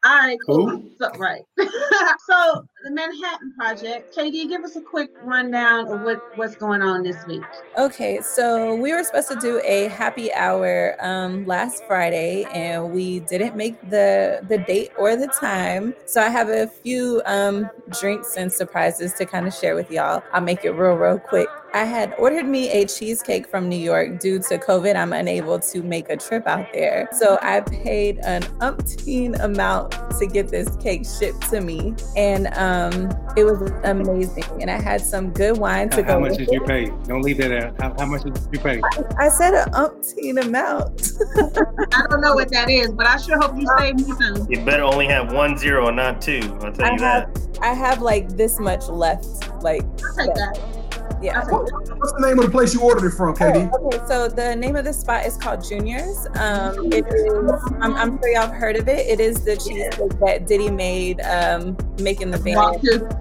[0.07, 0.69] All right, cool.
[0.71, 0.91] Who?
[0.99, 1.43] So, right.
[1.59, 4.17] so the Manhattan Project.
[4.17, 7.43] KD, give us a quick rundown of what, what's going on this week.
[7.77, 13.21] Okay, so we were supposed to do a happy hour um, last Friday, and we
[13.21, 15.95] didn't make the the date or the time.
[16.07, 20.23] So I have a few um, drinks and surprises to kind of share with y'all.
[20.33, 21.49] I'll make it real, real quick.
[21.75, 24.97] I had ordered me a cheesecake from New York due to COVID.
[24.97, 30.27] I'm unable to make a trip out there, so I paid an umpteen amount to
[30.27, 34.45] get this cake shipped to me, and um, Um, it was amazing.
[34.61, 36.13] And I had some good wine to How, go.
[36.13, 36.55] how much with did it.
[36.55, 36.87] you pay?
[37.05, 37.81] Don't leave that out.
[37.81, 38.81] How, how much did you pay?
[39.19, 41.13] I said an umpteen amount.
[41.95, 44.51] I don't know what that is, but I sure hope you save me some.
[44.51, 46.41] You better only have one zero and not two.
[46.61, 47.39] I'll tell I you that.
[47.63, 49.27] I have like this much left.
[49.63, 50.76] Like, I'll take that.
[51.23, 51.45] Yeah.
[51.49, 53.71] What- What's the name of the place you ordered it from, KD?
[53.73, 56.27] Oh, okay, so the name of the spot is called Juniors.
[56.39, 57.63] Um, it is.
[57.81, 59.07] I'm, I'm sure y'all have heard of it.
[59.07, 62.57] It is the cheesecake that Diddy made, um, making the band.
[62.57, 62.81] Walk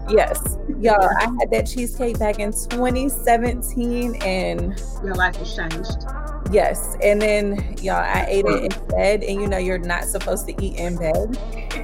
[0.10, 1.02] Yes, y'all.
[1.20, 6.06] I had that cheesecake back in 2017, and Your life has changed.
[6.52, 10.46] yes, and then y'all, I ate it in bed, and you know you're not supposed
[10.48, 11.38] to eat in bed,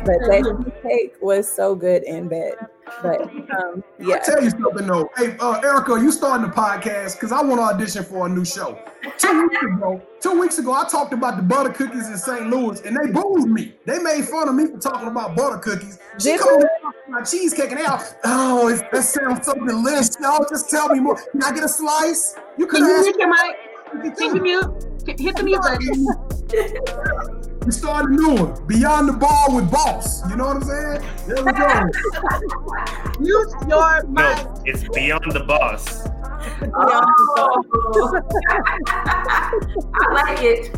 [0.06, 2.54] but that cheesecake was so good in bed.
[3.02, 5.10] But um, I yeah, tell you something though.
[5.18, 8.46] Hey, uh, Erica, you starting the podcast because I want to audition for a new
[8.46, 8.80] show.
[9.18, 12.50] Two weeks ago, two weeks ago, I talked about the butter cookies in St.
[12.50, 13.74] Louis, and they booed me.
[13.86, 16.00] They made fun of me for talking about butter cookies.
[16.20, 16.68] She Did called me
[17.10, 20.18] my cheesecake, and they all, oh, it, that sounds so delicious.
[20.24, 21.16] Oh, just tell me more.
[21.32, 22.36] Can I get a slice?
[22.58, 24.18] You could Can you mute your mic?
[24.18, 24.88] Can you mute?
[25.06, 27.38] Hit hit the mute button.
[27.66, 30.28] We started a new one, Beyond the Ball with Boss.
[30.28, 31.02] You know what I'm saying?
[31.28, 33.20] There we go.
[33.20, 34.10] Mute your mic.
[34.10, 36.08] No, it's beyond the boss.
[36.74, 38.22] Oh.
[39.94, 40.70] I like it.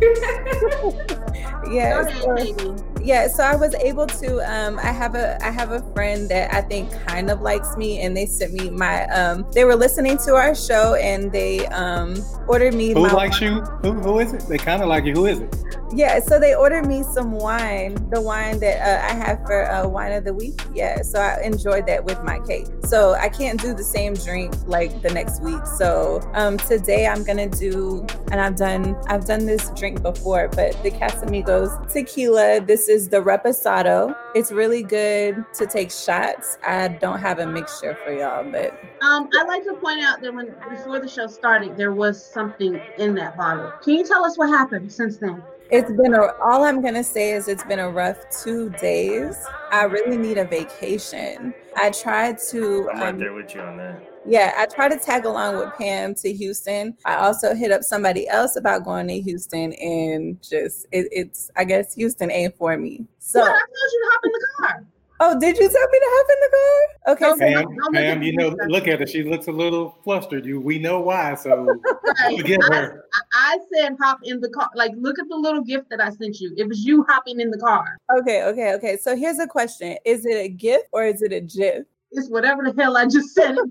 [1.72, 2.04] yeah.
[2.20, 6.30] So- yeah so i was able to um i have a i have a friend
[6.30, 9.76] that i think kind of likes me and they sent me my um they were
[9.76, 12.16] listening to our show and they um
[12.48, 13.60] ordered me Who my likes you?
[13.82, 14.44] Who, who is it?
[14.48, 15.12] They kind of like you.
[15.14, 15.54] Who is it?
[15.96, 19.88] yeah so they ordered me some wine the wine that uh, i have for uh,
[19.88, 23.62] wine of the week yeah so i enjoyed that with my cake so i can't
[23.62, 28.40] do the same drink like the next week so um today i'm gonna do and
[28.42, 34.16] i've done i've done this drink before but the casamigos tequila this is the reposado
[34.36, 39.30] it's really good to take shots i don't have a mixture for y'all but Um,
[39.38, 43.14] I'd like to point out that when before the show started, there was something in
[43.16, 43.70] that bottle.
[43.84, 45.44] Can you tell us what happened since then?
[45.74, 49.36] It's been a all I'm gonna say is it's been a rough two days.
[49.72, 51.56] I really need a vacation.
[51.76, 54.04] I tried to I'm right um, there with you on that.
[54.24, 56.96] yeah, I tried to tag along with Pam to Houston.
[57.06, 61.64] I also hit up somebody else about going to Houston and just it, it's I
[61.64, 63.08] guess Houston ain't for me.
[63.18, 64.86] So Well, I told you to hop in the car.
[65.26, 67.14] Oh did you tell me to hop in the car?
[67.14, 67.54] Okay, so Okay.
[67.54, 69.08] Pam, Don't look Pam, at you know, like look at her.
[69.08, 70.46] She looks a little flustered.
[70.46, 71.36] You, we know why.
[71.36, 71.66] So
[72.22, 72.38] Right.
[72.38, 73.06] forgive I, her.
[73.34, 74.70] I said hop in the car.
[74.76, 76.54] Like, look at the little gift that I sent you.
[76.58, 77.98] It was you hopping in the car.
[78.20, 78.98] okay, okay, okay.
[78.98, 79.98] So here's a question.
[80.06, 81.86] Is it a gift or is it a GIF?
[82.12, 83.56] It's whatever the hell I just said.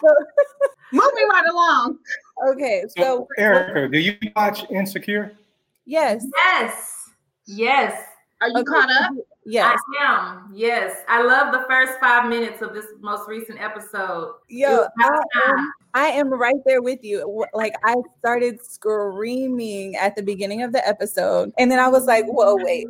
[0.00, 0.08] So
[0.92, 1.98] Moving right along.
[2.50, 5.32] okay, So, so Erica, do you watch Insecure?
[5.86, 6.24] yes.
[6.36, 7.10] Yes.
[7.46, 8.02] Yes.
[8.42, 8.64] Are you Okay.
[8.64, 9.12] caught up?
[9.44, 9.78] Yes.
[10.00, 10.52] I am.
[10.52, 10.96] Yes.
[11.08, 14.34] I love the first five minutes of this most recent episode.
[14.48, 15.72] It Yo, I am.
[15.94, 17.44] I am right there with you.
[17.54, 22.24] Like I started screaming at the beginning of the episode, and then I was like,
[22.26, 22.86] "Whoa, wait,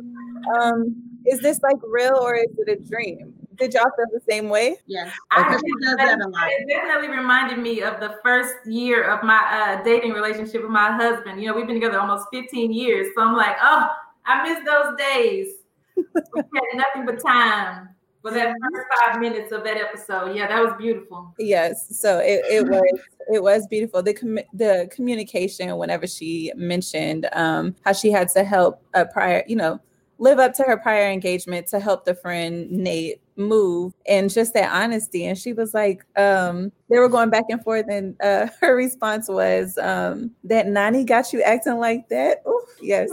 [0.59, 0.95] um,
[1.25, 4.77] is this like real or is it a dream?" Did y'all feel the same way?
[4.87, 5.13] Yes.
[5.31, 6.49] I think she does that a lot.
[6.49, 10.91] It definitely reminded me of the first year of my uh, dating relationship with my
[10.91, 11.39] husband.
[11.39, 13.07] You know, we've been together almost 15 years.
[13.15, 13.89] So I'm like, oh,
[14.25, 15.47] I miss those days.
[15.95, 16.03] we
[16.35, 17.89] had nothing but time
[18.21, 20.35] for that first five minutes of that episode.
[20.35, 21.33] Yeah, that was beautiful.
[21.37, 21.99] Yes.
[21.99, 22.99] So it, it was
[23.31, 24.01] it was beautiful.
[24.01, 29.43] The commu- the communication whenever she mentioned um, how she had to help a prior,
[29.47, 29.79] you know,
[30.19, 34.71] live up to her prior engagement to help the friend Nate move and just that
[34.71, 35.25] honesty.
[35.25, 37.85] And she was like um they were going back and forth.
[37.89, 42.43] And uh her response was um that Nani got you acting like that?
[42.47, 43.09] Ooh, yes.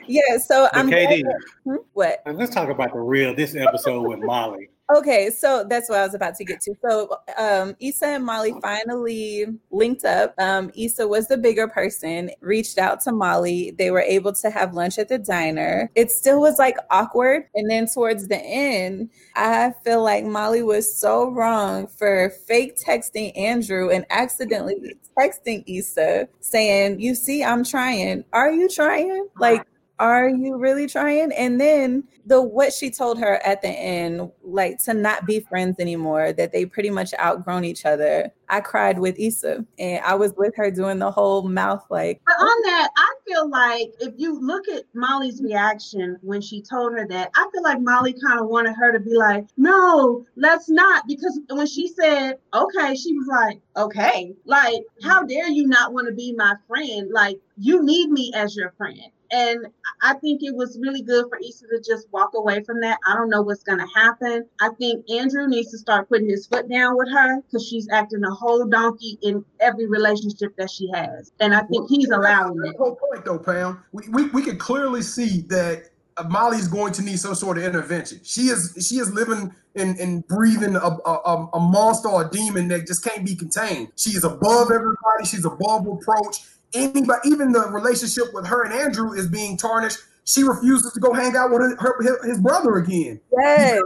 [0.07, 1.23] Yeah so But i'm KD,
[1.63, 1.75] Hmm?
[1.93, 2.21] what?
[2.25, 4.69] let's talk about the real this episode with Molly.
[4.95, 6.73] Okay, so that's what I was about to get to.
[6.81, 10.33] So um Issa and Molly finally linked up.
[10.39, 13.69] Um Issa was the bigger person, reached out to Molly.
[13.77, 15.91] They were able to have lunch at the diner.
[15.93, 17.43] It still was like awkward.
[17.53, 23.37] And then towards the end, I feel like Molly was so wrong for fake texting
[23.37, 28.23] Andrew and accidentally texting Issa saying, You see, I'm trying.
[28.33, 29.27] Are you trying?
[29.37, 29.67] Like
[29.99, 34.77] are you really trying and then the what she told her at the end like
[34.83, 39.19] to not be friends anymore that they pretty much outgrown each other i cried with
[39.19, 43.13] Issa and i was with her doing the whole mouth like But on that, I
[43.27, 47.63] feel like if you look at Molly's reaction when she told her that, I feel
[47.63, 51.07] like Molly kind of wanted her to be like, no, let's not.
[51.07, 56.07] Because when she said, okay, she was like, okay, like, how dare you not want
[56.07, 57.09] to be my friend?
[57.11, 59.11] Like, you need me as your friend.
[59.31, 59.67] And
[60.01, 62.97] I think it was really good for Issa to just walk away from that.
[63.07, 64.45] I don't know what's going to happen.
[64.61, 68.23] I think Andrew needs to start putting his foot down with her because she's acting
[68.23, 71.31] a whole donkey in every relationship that she has.
[71.39, 72.75] And I think he's allowing The it.
[72.77, 75.89] whole point, though, Pam, we, we, we can clearly see that
[76.27, 78.19] Molly's going to need some sort of intervention.
[78.23, 82.67] She is she is living and, and breathing a, a, a monster or a demon
[82.69, 83.93] that just can't be contained.
[83.95, 85.25] She is above everybody.
[85.25, 86.41] She's above reproach.
[86.73, 89.99] Anybody, even the relationship with her and Andrew is being tarnished.
[90.25, 93.19] She refuses to go hang out with her, her his brother again.
[93.41, 93.81] yes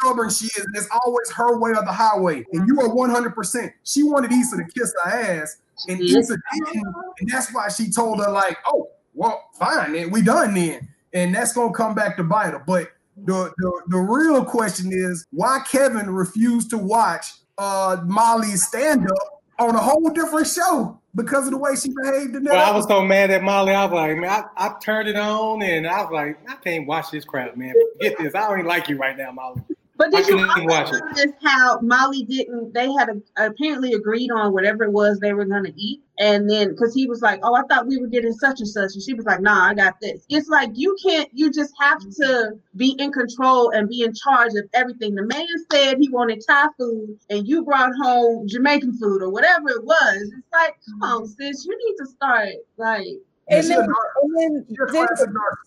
[0.00, 2.44] Stubborn she is, and it's always her way or the highway.
[2.52, 3.72] And you are 100%.
[3.84, 5.58] She wanted Issa to kiss her ass,
[5.88, 6.24] and Yes.
[6.30, 6.94] Issa didn't.
[7.20, 10.88] And that's why she told her, like, oh, well, fine, then we done then.
[11.12, 12.62] And that's gonna come back to bite her.
[12.66, 17.26] But the the, the real question is why Kevin refused to watch
[17.56, 22.44] uh Molly's stand-up on a whole different show because of the way she behaved in
[22.44, 22.54] that.
[22.54, 23.72] Well, I was so mad at Molly.
[23.72, 26.86] I was like, man, I, I turned it on and I was like, I can't
[26.86, 27.74] watch this crap, man.
[28.00, 28.34] Get this.
[28.34, 29.62] I don't even like you right now, Molly.
[29.96, 31.04] But did I you couldn't watch also it.
[31.04, 32.74] notice how Molly didn't?
[32.74, 36.48] They had a, apparently agreed on whatever it was they were going to eat, and
[36.48, 39.02] then because he was like, "Oh, I thought we were getting such and such," and
[39.02, 41.28] she was like, "Nah, I got this." It's like you can't.
[41.32, 45.14] You just have to be in control and be in charge of everything.
[45.14, 49.70] The man said he wanted Thai food, and you brought home Jamaican food or whatever
[49.70, 50.22] it was.
[50.22, 53.06] It's like, come on, sis, you need to start like,
[53.48, 53.80] and then,
[54.22, 55.18] and then didn't-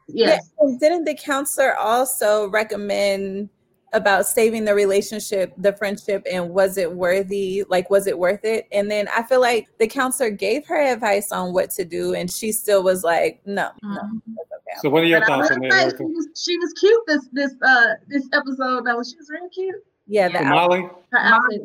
[0.08, 0.50] yes.
[0.62, 3.50] Yeah, didn't the counselor also recommend
[3.94, 7.64] about saving the relationship, the friendship, and was it worthy?
[7.70, 8.68] Like, was it worth it?
[8.72, 12.30] And then I feel like the counselor gave her advice on what to do, and
[12.30, 14.22] she still was like, no, no, Mhm.
[14.28, 14.80] that's okay.
[14.82, 17.28] So what are your But I thoughts on that, she was, she was cute this
[17.32, 19.02] this uh this episode though.
[19.04, 19.76] She was real cute.
[20.08, 20.90] Yeah, the For out- Molly?
[21.12, 21.62] Her outfit.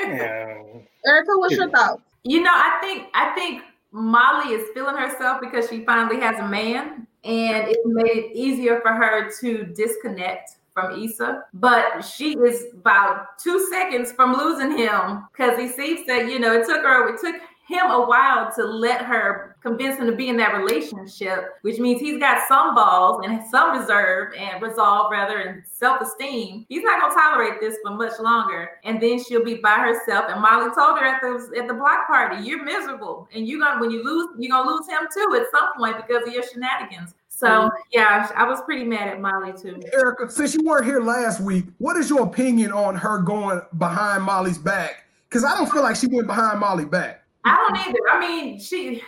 [0.00, 0.62] Yeah.
[1.06, 2.02] Erica, what's your thoughts?
[2.24, 6.48] You know, I think I think Molly is feeling herself because she finally has a
[6.48, 11.44] man, and it made it easier for her to disconnect from Issa.
[11.54, 16.52] But she is about two seconds from losing him because he sees that you know
[16.52, 17.36] it took her it took
[17.68, 22.00] him a while to let her convince him to be in that relationship, which means
[22.00, 26.66] he's got some balls and some reserve and resolve rather and self-esteem.
[26.68, 28.70] He's not gonna tolerate this for much longer.
[28.84, 30.26] And then she'll be by herself.
[30.28, 33.28] And Molly told her at the at the block party, you're miserable.
[33.32, 36.26] And you're gonna when you lose, you're gonna lose him too at some point because
[36.26, 37.14] of your shenanigans.
[37.42, 39.80] So yeah, I was pretty mad at Molly too.
[39.92, 44.22] Erica, since you weren't here last week, what is your opinion on her going behind
[44.22, 45.06] Molly's back?
[45.28, 47.24] Because I don't feel like she went behind Molly back.
[47.44, 47.98] I don't either.
[48.12, 49.02] I mean, she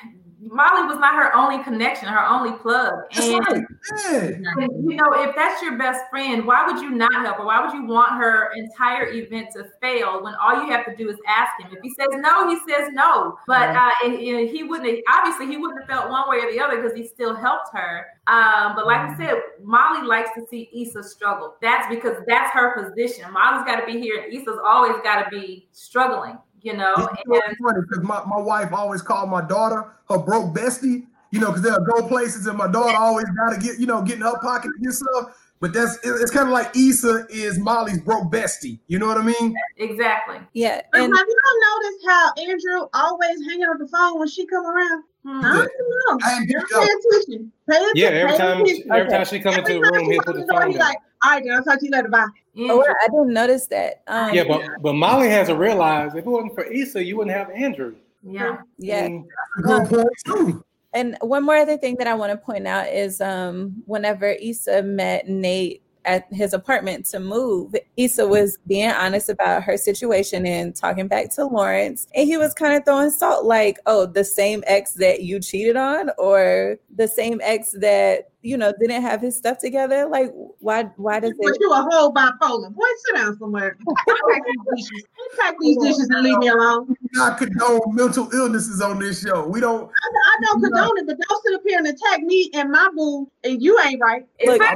[0.46, 2.92] Molly was not her only connection, her only plug.
[3.12, 3.62] That's And right.
[4.02, 4.66] Yeah.
[4.82, 7.44] You know, if that's your best friend, why would you not help her?
[7.44, 11.08] Why would you want her entire event to fail when all you have to do
[11.08, 11.72] is ask him?
[11.72, 13.38] If he says no, he says no.
[13.46, 16.52] But uh, and, and he wouldn't have, obviously he wouldn't have felt one way or
[16.52, 18.06] the other because he still helped her.
[18.26, 21.54] Um, but like I said, Molly likes to see Issa struggle.
[21.60, 23.30] That's because that's her position.
[23.32, 26.38] Molly's got to be here, and Issa's always got to be struggling.
[26.64, 30.18] You know, It's so and funny because my, my wife always called my daughter her
[30.18, 33.78] broke bestie, you know, because they'll go places and my daughter always got to get,
[33.78, 35.38] you know, get in her pocket to get stuff.
[35.60, 38.80] But that's it- it's kind of like Issa is Molly's broke bestie.
[38.86, 39.54] You know what I mean?
[39.76, 40.38] exactly.
[40.54, 44.28] yeah, But and have you not noticed how Andrew always hanging on the phone when
[44.28, 45.04] she come around?
[45.24, 45.40] Hmm.
[45.42, 46.26] I don't know.
[46.26, 47.52] I ain't picked Pay attention.
[47.68, 47.92] Pay attention.
[47.94, 48.92] Yeah, every time attention.
[48.92, 49.10] every Okay.
[49.16, 50.78] time she come into the room, she he'll put the the phone down.
[50.78, 52.08] like, all right, then I'll talk to you later.
[52.08, 52.26] Bye.
[52.58, 54.02] oh, I didn't notice that.
[54.06, 57.34] Um, Yeah, but but Molly has to realize if it wasn't for Issa, you wouldn't
[57.36, 57.94] have Andrew.
[58.22, 58.58] yeah.
[58.78, 59.08] yeah.
[59.08, 59.24] Mm,
[59.62, 60.64] Good point too.
[60.92, 64.82] And one more other thing that I want to point out is um, whenever Issa
[64.82, 70.74] met Nate at his apartment to move, Issa was being honest about her situation and
[70.74, 72.06] talking back to Lawrence.
[72.14, 75.76] And he was kind of throwing salt like, oh, the same ex that you cheated
[75.76, 80.06] on, or the same ex that you know, didn't have his stuff together?
[80.06, 80.30] Like,
[80.60, 80.84] why?
[80.96, 81.56] Why does But it?
[81.60, 82.72] you a whole bipolar.
[82.74, 83.76] Boy, sit down somewhere.
[84.06, 85.04] Pack these dishes.
[85.38, 86.94] Pack these dishes and leave me alone.
[87.14, 89.46] not condone mental illnesses on this show.
[89.48, 89.90] We don't.
[89.90, 92.88] I, I don't condone it, but don't sit up here and attack me and my
[92.94, 94.26] boo, and you ain't right.
[94.44, 94.74] Look, I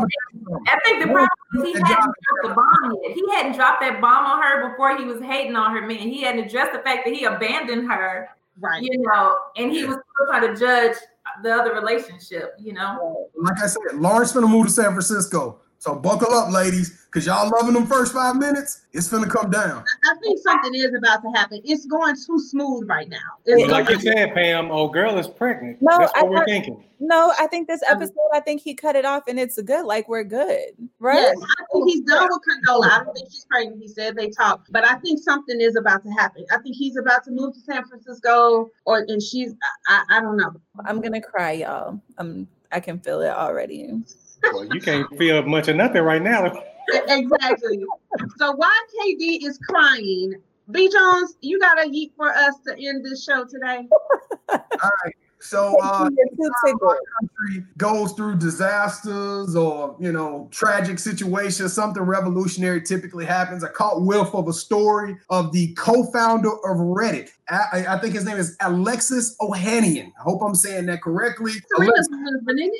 [0.84, 3.12] think the problem is he hadn't dropped the bomb yet.
[3.14, 5.98] He hadn't dropped that bomb on her before he was hating on her man.
[5.98, 8.82] He hadn't addressed the fact that he abandoned her, Right.
[8.82, 10.96] you know, and he was still trying to judge
[11.42, 13.28] the other relationship, you know.
[13.34, 15.60] Like I said, Lawrence finna move to San Francisco.
[15.80, 18.82] So buckle up, ladies, because y'all loving them first five minutes.
[18.92, 19.84] It's gonna come down.
[20.10, 21.60] I think something is about to happen.
[21.64, 23.16] It's going too smooth right now.
[23.44, 25.80] It's But like you said, Pam, old girl is pregnant.
[25.80, 26.84] No, That's what I we're thought- thinking.
[26.98, 29.86] no, I think this episode, I think he cut it off and it's good.
[29.86, 31.14] Like we're good, right?
[31.20, 32.90] Yes, I think he's done with Condola.
[32.90, 33.80] I don't think she's pregnant.
[33.80, 36.44] He said they talked, but I think something is about to happen.
[36.50, 39.54] I think he's about to move to San Francisco, or and she's.
[39.86, 40.50] I, I, I don't know.
[40.86, 42.00] I'm gonna cry, y'all.
[42.18, 42.48] I'm.
[42.72, 44.02] I can feel it already.
[44.42, 46.52] Well, you can't feel much of nothing right now.
[47.08, 47.84] Exactly.
[48.36, 50.34] so why KD is crying?
[50.70, 53.88] B Jones, you got a yeet for us to end this show today.
[55.40, 56.10] So uh,
[56.64, 56.94] tickled.
[57.20, 63.62] country goes through disasters or you know tragic situations, something revolutionary typically happens.
[63.62, 67.30] I caught whiff of a story of the co-founder of Reddit.
[67.48, 70.12] I, I think his name is Alexis Ohanian.
[70.18, 71.52] I hope I'm saying that correctly.
[71.76, 72.72] Alexis, husband,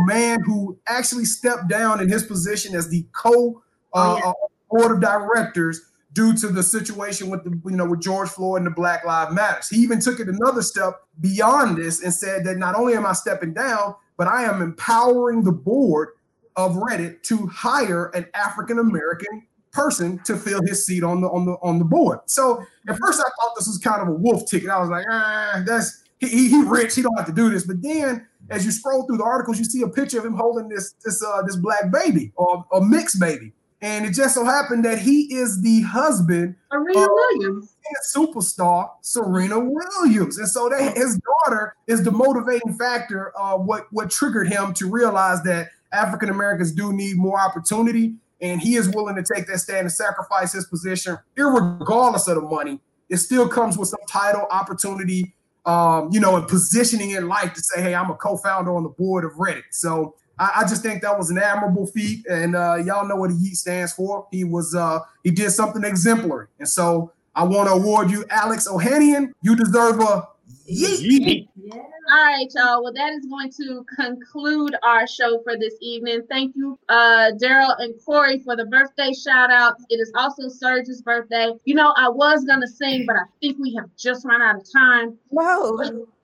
[0.00, 3.62] man who actually stepped down in his position as the co
[3.92, 4.28] uh, Oh, yeah.
[4.30, 4.32] uh,
[4.70, 5.82] board of directors
[6.16, 9.34] due to the situation with the you know with George Floyd and the Black Lives
[9.34, 9.68] Matters.
[9.68, 13.12] He even took it another step beyond this and said that not only am I
[13.12, 16.08] stepping down, but I am empowering the board
[16.56, 21.44] of Reddit to hire an African American person to fill his seat on the on
[21.44, 22.20] the on the board.
[22.24, 24.70] So at first I thought this was kind of a wolf ticket.
[24.70, 27.66] I was like, ah, that's he, he, rich, he don't have to do this.
[27.66, 30.70] But then as you scroll through the articles, you see a picture of him holding
[30.70, 33.52] this this uh this black baby or a mixed baby.
[33.82, 37.74] And it just so happened that he is the husband Serena Uh, Williams.
[38.14, 40.38] superstar Serena Williams.
[40.38, 44.90] And so that his daughter is the motivating factor of what, what triggered him to
[44.90, 48.14] realize that African Americans do need more opportunity.
[48.40, 52.42] And he is willing to take that stand and sacrifice his position, regardless of the
[52.42, 52.80] money.
[53.08, 57.60] It still comes with some title, opportunity, um, you know, and positioning in life to
[57.62, 59.64] say, hey, I'm a co-founder on the board of Reddit.
[59.70, 62.26] So I, I just think that was an admirable feat.
[62.26, 64.26] And uh, y'all know what he stands for.
[64.30, 66.46] He was uh, he did something exemplary.
[66.58, 69.32] And so I want to award you, Alex Ohanian.
[69.42, 70.28] You deserve a
[70.68, 71.00] yeet.
[71.00, 71.48] Yeet.
[71.56, 71.74] Yeah.
[71.76, 72.82] All right, y'all.
[72.82, 76.22] Well, that is going to conclude our show for this evening.
[76.28, 79.84] Thank you, uh, Daryl and Corey, for the birthday shout outs.
[79.90, 81.52] It is also Serge's birthday.
[81.64, 84.56] You know, I was going to sing, but I think we have just run out
[84.56, 85.16] of time.
[85.32, 85.76] No,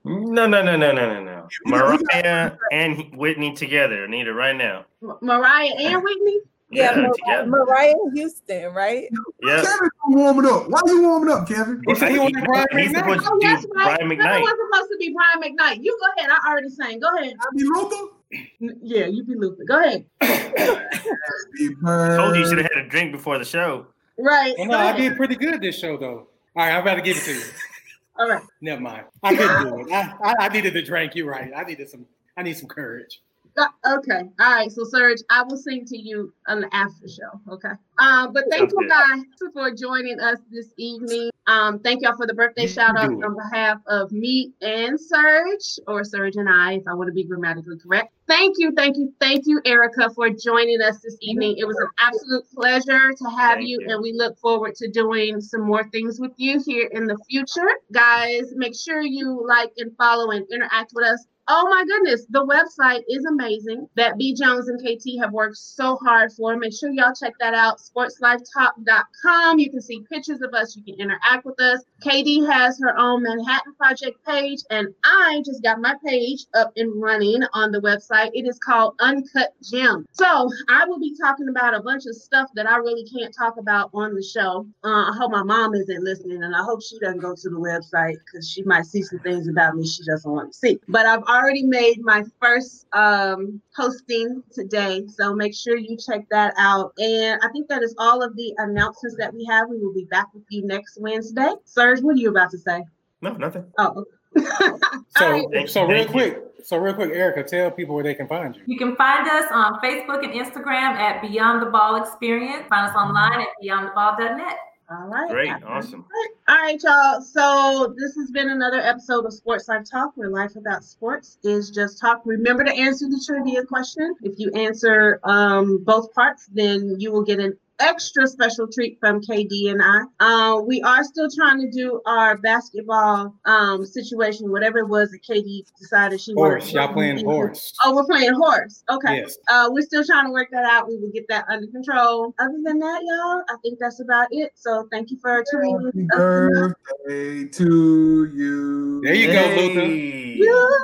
[0.05, 1.47] No, no, no, no, no, no, no.
[1.65, 4.05] Mariah and Whitney together.
[4.05, 4.85] I need it right now.
[5.01, 6.39] M- Mariah and Whitney.
[6.73, 7.47] Yeah, Mar- together.
[7.47, 9.07] Mariah Houston, right?
[9.41, 9.61] Yeah.
[9.63, 10.69] Kevin, warming up.
[10.69, 11.81] Why are you warming up, Kevin?
[11.87, 12.95] He said he wanted Brian He's McKnight.
[12.99, 13.97] supposed to Oh, that's do right.
[13.97, 14.41] Brian That McKnight.
[14.41, 15.83] was supposed to be Brian McKnight.
[15.83, 16.31] You go ahead.
[16.31, 16.99] I already sang.
[16.99, 17.35] Go ahead.
[17.39, 18.13] Happy Luther?
[18.61, 19.63] N- Yeah, you be Luther.
[19.67, 20.05] Go ahead.
[20.21, 23.87] Happy Told you you should have had a drink before the show.
[24.17, 24.53] Right.
[24.57, 26.27] Well, no, I did pretty good this show though.
[26.55, 27.43] All right, I'm about to give it to you.
[28.19, 28.43] All right.
[28.61, 29.05] Never mind.
[29.23, 29.91] I couldn't do it.
[29.91, 31.15] I, I, I needed the drink.
[31.15, 31.51] You're right.
[31.55, 32.05] I needed some.
[32.37, 33.21] I need some courage.
[33.55, 34.29] Uh, okay.
[34.39, 34.71] All right.
[34.71, 37.39] So, Serge, I will sing to you on the after show.
[37.51, 37.69] Okay.
[37.99, 41.29] Um, but thank Sounds you guys for joining us this evening.
[41.45, 46.03] Um, thank y'all for the birthday shout out on behalf of me and Serge, or
[46.05, 48.13] Serge and I, if I want to be grammatically correct.
[48.27, 51.57] Thank you, thank you, thank you, Erica, for joining us this evening.
[51.57, 53.89] It was an absolute pleasure to have you, you.
[53.89, 57.69] and we look forward to doing some more things with you here in the future.
[57.91, 62.45] Guys, make sure you like and follow and interact with us Oh my goodness, the
[62.45, 66.55] website is amazing that B Jones and KD have worked so hard for.
[66.55, 67.79] Make sure y'all check that out.
[67.79, 69.59] Sportslifetalk.com.
[69.59, 71.83] You can see pictures of us, you can interact with us.
[72.01, 77.01] KD has her own Manhattan Project page, and I just got my page up and
[77.01, 78.29] running on the website.
[78.33, 80.05] It is called Uncut Gem.
[80.13, 83.57] So I will be talking about a bunch of stuff that I really can't talk
[83.57, 84.65] about on the show.
[84.85, 87.57] Uh, I hope my mom isn't listening, and I hope she doesn't go to the
[87.57, 90.79] website because she might see some things about me she doesn't want to see.
[90.87, 96.53] But I've already made my first um, posting today, so make sure you check that
[96.57, 96.93] out.
[96.97, 99.69] And I think that is all of the announcements that we have.
[99.69, 101.51] We will be back with you next Wednesday.
[101.65, 102.83] Serge, what are you about to say?
[103.21, 103.65] No, nothing.
[103.77, 104.05] Oh.
[105.15, 105.69] So, All right.
[105.69, 108.63] So real quick, so real quick, Erica, tell people where they can find you.
[108.65, 112.65] You can find us on Facebook and Instagram at Beyond the Ball Experience.
[112.67, 114.57] Find us online at beyondtheball.net.
[114.89, 115.29] All right.
[115.29, 116.05] Great, awesome.
[116.47, 117.21] All right, y'all.
[117.21, 121.71] So this has been another episode of Sports Life Talk, where life without sports is
[121.71, 122.21] just talk.
[122.25, 124.13] Remember to answer the trivia question.
[124.21, 129.19] If you answer um, both parts, then you will get an extra special treat from
[129.21, 130.03] KD and I.
[130.19, 135.21] Uh, we are still trying to do our basketball um, situation, whatever it was that
[135.23, 136.63] KD decided she Horse.
[136.63, 136.73] wanted.
[136.73, 137.73] Y'all playing horse.
[137.83, 138.83] Oh, we're playing horse.
[138.89, 139.17] Okay.
[139.17, 139.37] Yes.
[139.51, 140.87] Uh, we're still trying to work that out.
[140.87, 142.33] We will get that under control.
[142.39, 144.51] Other than that, y'all, I think that's about it.
[144.55, 146.07] So thank you for tuning Happy in.
[146.07, 149.01] birthday to you.
[149.03, 149.81] There you go, Luther.
[149.81, 150.35] Hey.
[150.37, 150.79] You.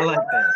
[0.00, 0.52] I like that.